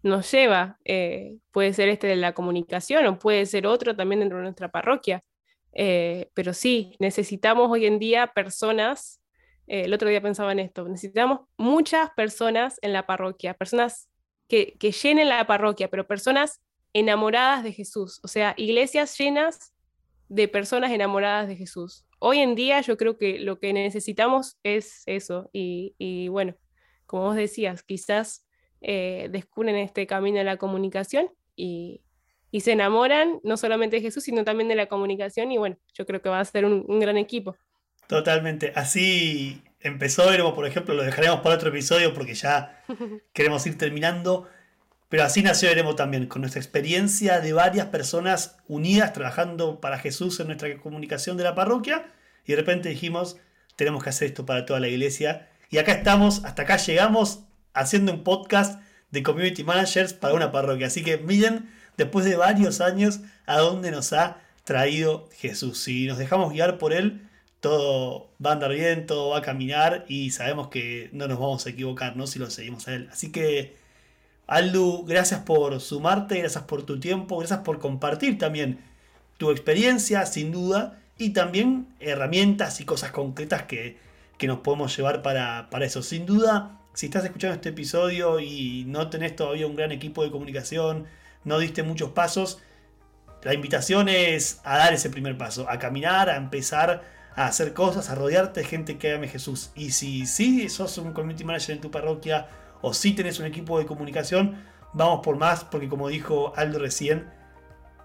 nos 0.05 0.31
lleva. 0.31 0.79
Eh, 0.85 1.39
puede 1.51 1.73
ser 1.73 1.89
este 1.89 2.07
de 2.07 2.17
la 2.17 2.33
comunicación 2.33 3.07
o 3.07 3.19
puede 3.19 3.47
ser 3.47 3.67
otro 3.67 3.97
también 3.97 4.21
dentro 4.21 4.39
de 4.39 4.45
nuestra 4.45 4.71
parroquia. 4.71 5.25
Eh, 5.73 6.31
pero 6.35 6.55
sí, 6.55 6.95
necesitamos 7.01 7.69
hoy 7.71 7.87
en 7.87 7.99
día 7.99 8.29
personas, 8.29 9.21
eh, 9.67 9.83
el 9.87 9.95
otro 9.95 10.09
día 10.09 10.23
pensaba 10.23 10.53
en 10.53 10.61
esto, 10.61 10.89
necesitamos 10.89 11.41
muchas 11.57 12.11
personas 12.11 12.79
en 12.83 12.93
la 12.93 13.07
parroquia, 13.07 13.55
personas 13.55 14.09
que, 14.49 14.77
que 14.79 14.93
llenen 14.93 15.29
la 15.29 15.45
parroquia, 15.49 15.89
pero 15.89 16.07
personas 16.07 16.61
enamoradas 16.93 17.65
de 17.65 17.73
Jesús, 17.73 18.21
o 18.23 18.29
sea, 18.29 18.55
iglesias 18.57 19.19
llenas 19.19 19.75
de 20.29 20.49
personas 20.49 20.93
enamoradas 20.93 21.49
de 21.49 21.57
Jesús. 21.57 22.07
Hoy 22.19 22.39
en 22.39 22.55
día 22.55 22.81
yo 22.81 22.97
creo 22.97 23.19
que 23.19 23.39
lo 23.39 23.59
que 23.59 23.73
necesitamos 23.73 24.59
es 24.63 25.03
eso. 25.07 25.51
Y, 25.53 26.29
bueno, 26.29 26.57
como 27.07 27.25
vos 27.25 27.37
decías, 27.37 27.83
quizás 27.83 28.47
eh, 28.87 29.28
descubren 29.30 29.76
este 29.76 30.07
camino 30.07 30.37
de 30.37 30.45
la 30.45 30.59
comunicación 30.59 31.30
y, 31.57 32.03
se 32.61 32.70
enamoran 32.70 33.41
no 33.43 33.57
solamente 33.57 33.97
de 33.97 34.03
Jesús, 34.03 34.22
sino 34.22 34.45
también 34.45 34.68
de 34.68 34.76
la 34.76 34.87
comunicación. 34.87 35.51
Y 35.51 35.59
bueno, 35.59 35.76
yo 35.93 36.07
creo 36.07 36.22
que 36.22 36.28
va 36.28 36.39
a 36.39 36.45
ser 36.45 36.64
un, 36.64 37.01
gran 37.01 37.16
equipo. 37.16 37.57
Totalmente. 38.07 38.72
Así 38.76 39.61
empezó 39.80 40.30
Eremo, 40.32 40.55
por 40.55 40.64
ejemplo, 40.64 40.95
lo 40.95 41.03
dejaremos 41.03 41.41
para 41.41 41.57
otro 41.57 41.70
episodio 41.70 42.14
porque 42.14 42.35
ya 42.35 42.85
queremos 43.32 43.66
ir 43.66 43.76
terminando. 43.76 44.49
Pero 45.09 45.24
así 45.24 45.43
nació 45.43 45.68
Eremo 45.68 45.97
también, 45.97 46.26
con 46.26 46.43
nuestra 46.43 46.61
experiencia 46.61 47.41
de 47.41 47.53
varias 47.55 47.87
personas 47.87 48.59
unidas 48.68 49.14
trabajando 49.14 49.80
para 49.80 49.99
Jesús 49.99 50.39
en 50.39 50.47
nuestra 50.47 50.76
comunicación 50.78 51.37
de 51.37 51.45
la 51.45 51.57
parroquia. 51.57 52.07
Y 52.47 52.53
de 52.53 52.57
repente 52.57 52.91
dijimos, 52.91 53.39
tenemos 53.74 54.05
que 54.05 54.11
hacer 54.11 54.28
esto 54.28 54.47
para 54.47 54.64
toda 54.66 54.78
la 54.78 54.89
iglesia. 54.89 55.49
Y 55.70 55.78
acá 55.78 55.93
estamos, 55.93 56.45
hasta 56.45 56.62
acá 56.62 56.76
llegamos 56.76 57.43
haciendo 57.75 58.12
un 58.12 58.25
podcast 58.25 58.81
de 59.11 59.22
community 59.22 59.64
managers 59.64 60.14
para 60.14 60.35
una 60.35 60.51
parroquia. 60.53 60.87
Así 60.87 61.03
que 61.03 61.18
miren, 61.18 61.70
después 61.97 62.25
de 62.25 62.37
varios 62.37 62.81
años, 62.81 63.20
a 63.47 63.59
dónde 63.59 63.91
nos 63.91 64.12
ha 64.12 64.39
traído 64.64 65.29
Jesús. 65.37 65.79
Si 65.79 66.07
nos 66.07 66.18
dejamos 66.18 66.53
guiar 66.53 66.79
por 66.79 66.93
Él, 66.93 67.29
todo 67.61 68.31
va 68.45 68.51
a 68.51 68.53
andar 68.55 68.72
bien, 68.72 69.07
todo 69.07 69.31
va 69.31 69.39
a 69.39 69.43
caminar 69.43 70.05
y 70.09 70.31
sabemos 70.31 70.68
que 70.68 71.11
no 71.12 71.29
nos 71.29 71.39
vamos 71.39 71.66
a 71.66 71.70
equivocar, 71.70 72.16
¿no? 72.16 72.27
Si 72.27 72.39
lo 72.39 72.51
seguimos 72.51 72.89
a 72.89 72.95
Él. 72.95 73.09
Así 73.12 73.31
que 73.31 73.77
Aldu, 74.47 75.05
gracias 75.07 75.41
por 75.41 75.81
sumarte, 75.81 76.41
gracias 76.41 76.64
por 76.64 76.83
tu 76.83 77.01
tiempo, 77.01 77.39
gracias 77.39 77.61
por 77.61 77.79
compartir 77.79 78.39
también 78.39 78.79
tu 79.39 79.51
experiencia, 79.51 80.27
sin 80.27 80.53
duda, 80.53 81.01
y 81.16 81.31
también 81.31 81.89
herramientas 82.01 82.81
y 82.81 82.85
cosas 82.85 83.12
concretas 83.12 83.62
que, 83.62 84.03
nos 84.43 84.59
podemos 84.59 84.95
llevar 84.95 85.22
para, 85.22 85.70
para, 85.70 85.87
eso. 85.87 86.03
Sin 86.03 86.27
duda, 86.27 86.79
si 86.95 87.07
estás 87.07 87.24
escuchando 87.24 87.57
este 87.57 87.70
episodio 87.70 88.40
y 88.40 88.84
no 88.86 89.11
tenés 89.11 89.36
todavía 89.36 89.66
un 89.66 89.74
gran 89.74 89.92
equipo 89.92 90.22
de 90.22 90.30
comunicación, 90.30 91.07
no 91.42 91.59
diste 91.59 91.82
muchos 91.82 92.11
pasos, 92.11 92.61
la 93.42 93.53
invitación 93.53 94.09
es 94.09 94.61
a 94.64 94.78
dar 94.78 94.95
ese 94.95 95.11
primer 95.11 95.36
paso, 95.36 95.68
a 95.68 95.78
caminar, 95.78 96.30
a 96.30 96.36
empezar 96.36 97.03
a 97.36 97.47
hacer 97.47 97.74
cosas, 97.74 98.09
a 98.09 98.14
rodearte 98.14 98.61
de 98.61 98.66
gente 98.66 98.97
que 98.97 99.12
ame 99.12 99.28
Jesús. 99.28 99.70
Y 99.74 99.90
si 99.90 100.24
sí 100.24 100.68
sos 100.68 100.97
un 100.99 101.12
community 101.12 101.45
manager 101.45 101.74
en 101.74 101.80
tu 101.80 101.90
parroquia, 101.90 102.49
o 102.80 102.95
si 102.95 103.12
tenés 103.12 103.40
un 103.40 103.47
equipo 103.47 103.78
de 103.78 103.86
comunicación, 103.86 104.62
vamos 104.92 105.20
por 105.22 105.36
más, 105.36 105.64
porque 105.64 105.88
como 105.88 106.09
dijo 106.09 106.53
Aldo 106.57 106.78
recién, 106.78 107.28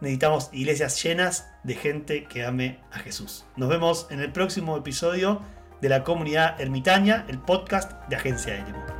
necesitamos 0.02 0.50
iglesias 0.52 1.02
llenas 1.02 1.48
de 1.64 1.76
gente 1.76 2.24
que 2.26 2.44
ame 2.44 2.80
a 2.92 3.00
Jesús. 3.00 3.46
Nos 3.56 3.70
vemos 3.70 4.08
en 4.10 4.20
el 4.20 4.32
próximo 4.32 4.76
episodio 4.78 5.42
de 5.82 5.90
la 5.90 6.04
comunidad 6.04 6.60
ermitaña, 6.60 7.26
el 7.28 7.40
podcast 7.40 7.92
de 8.08 8.16
Agencia 8.16 8.56
Élimo. 8.56 8.99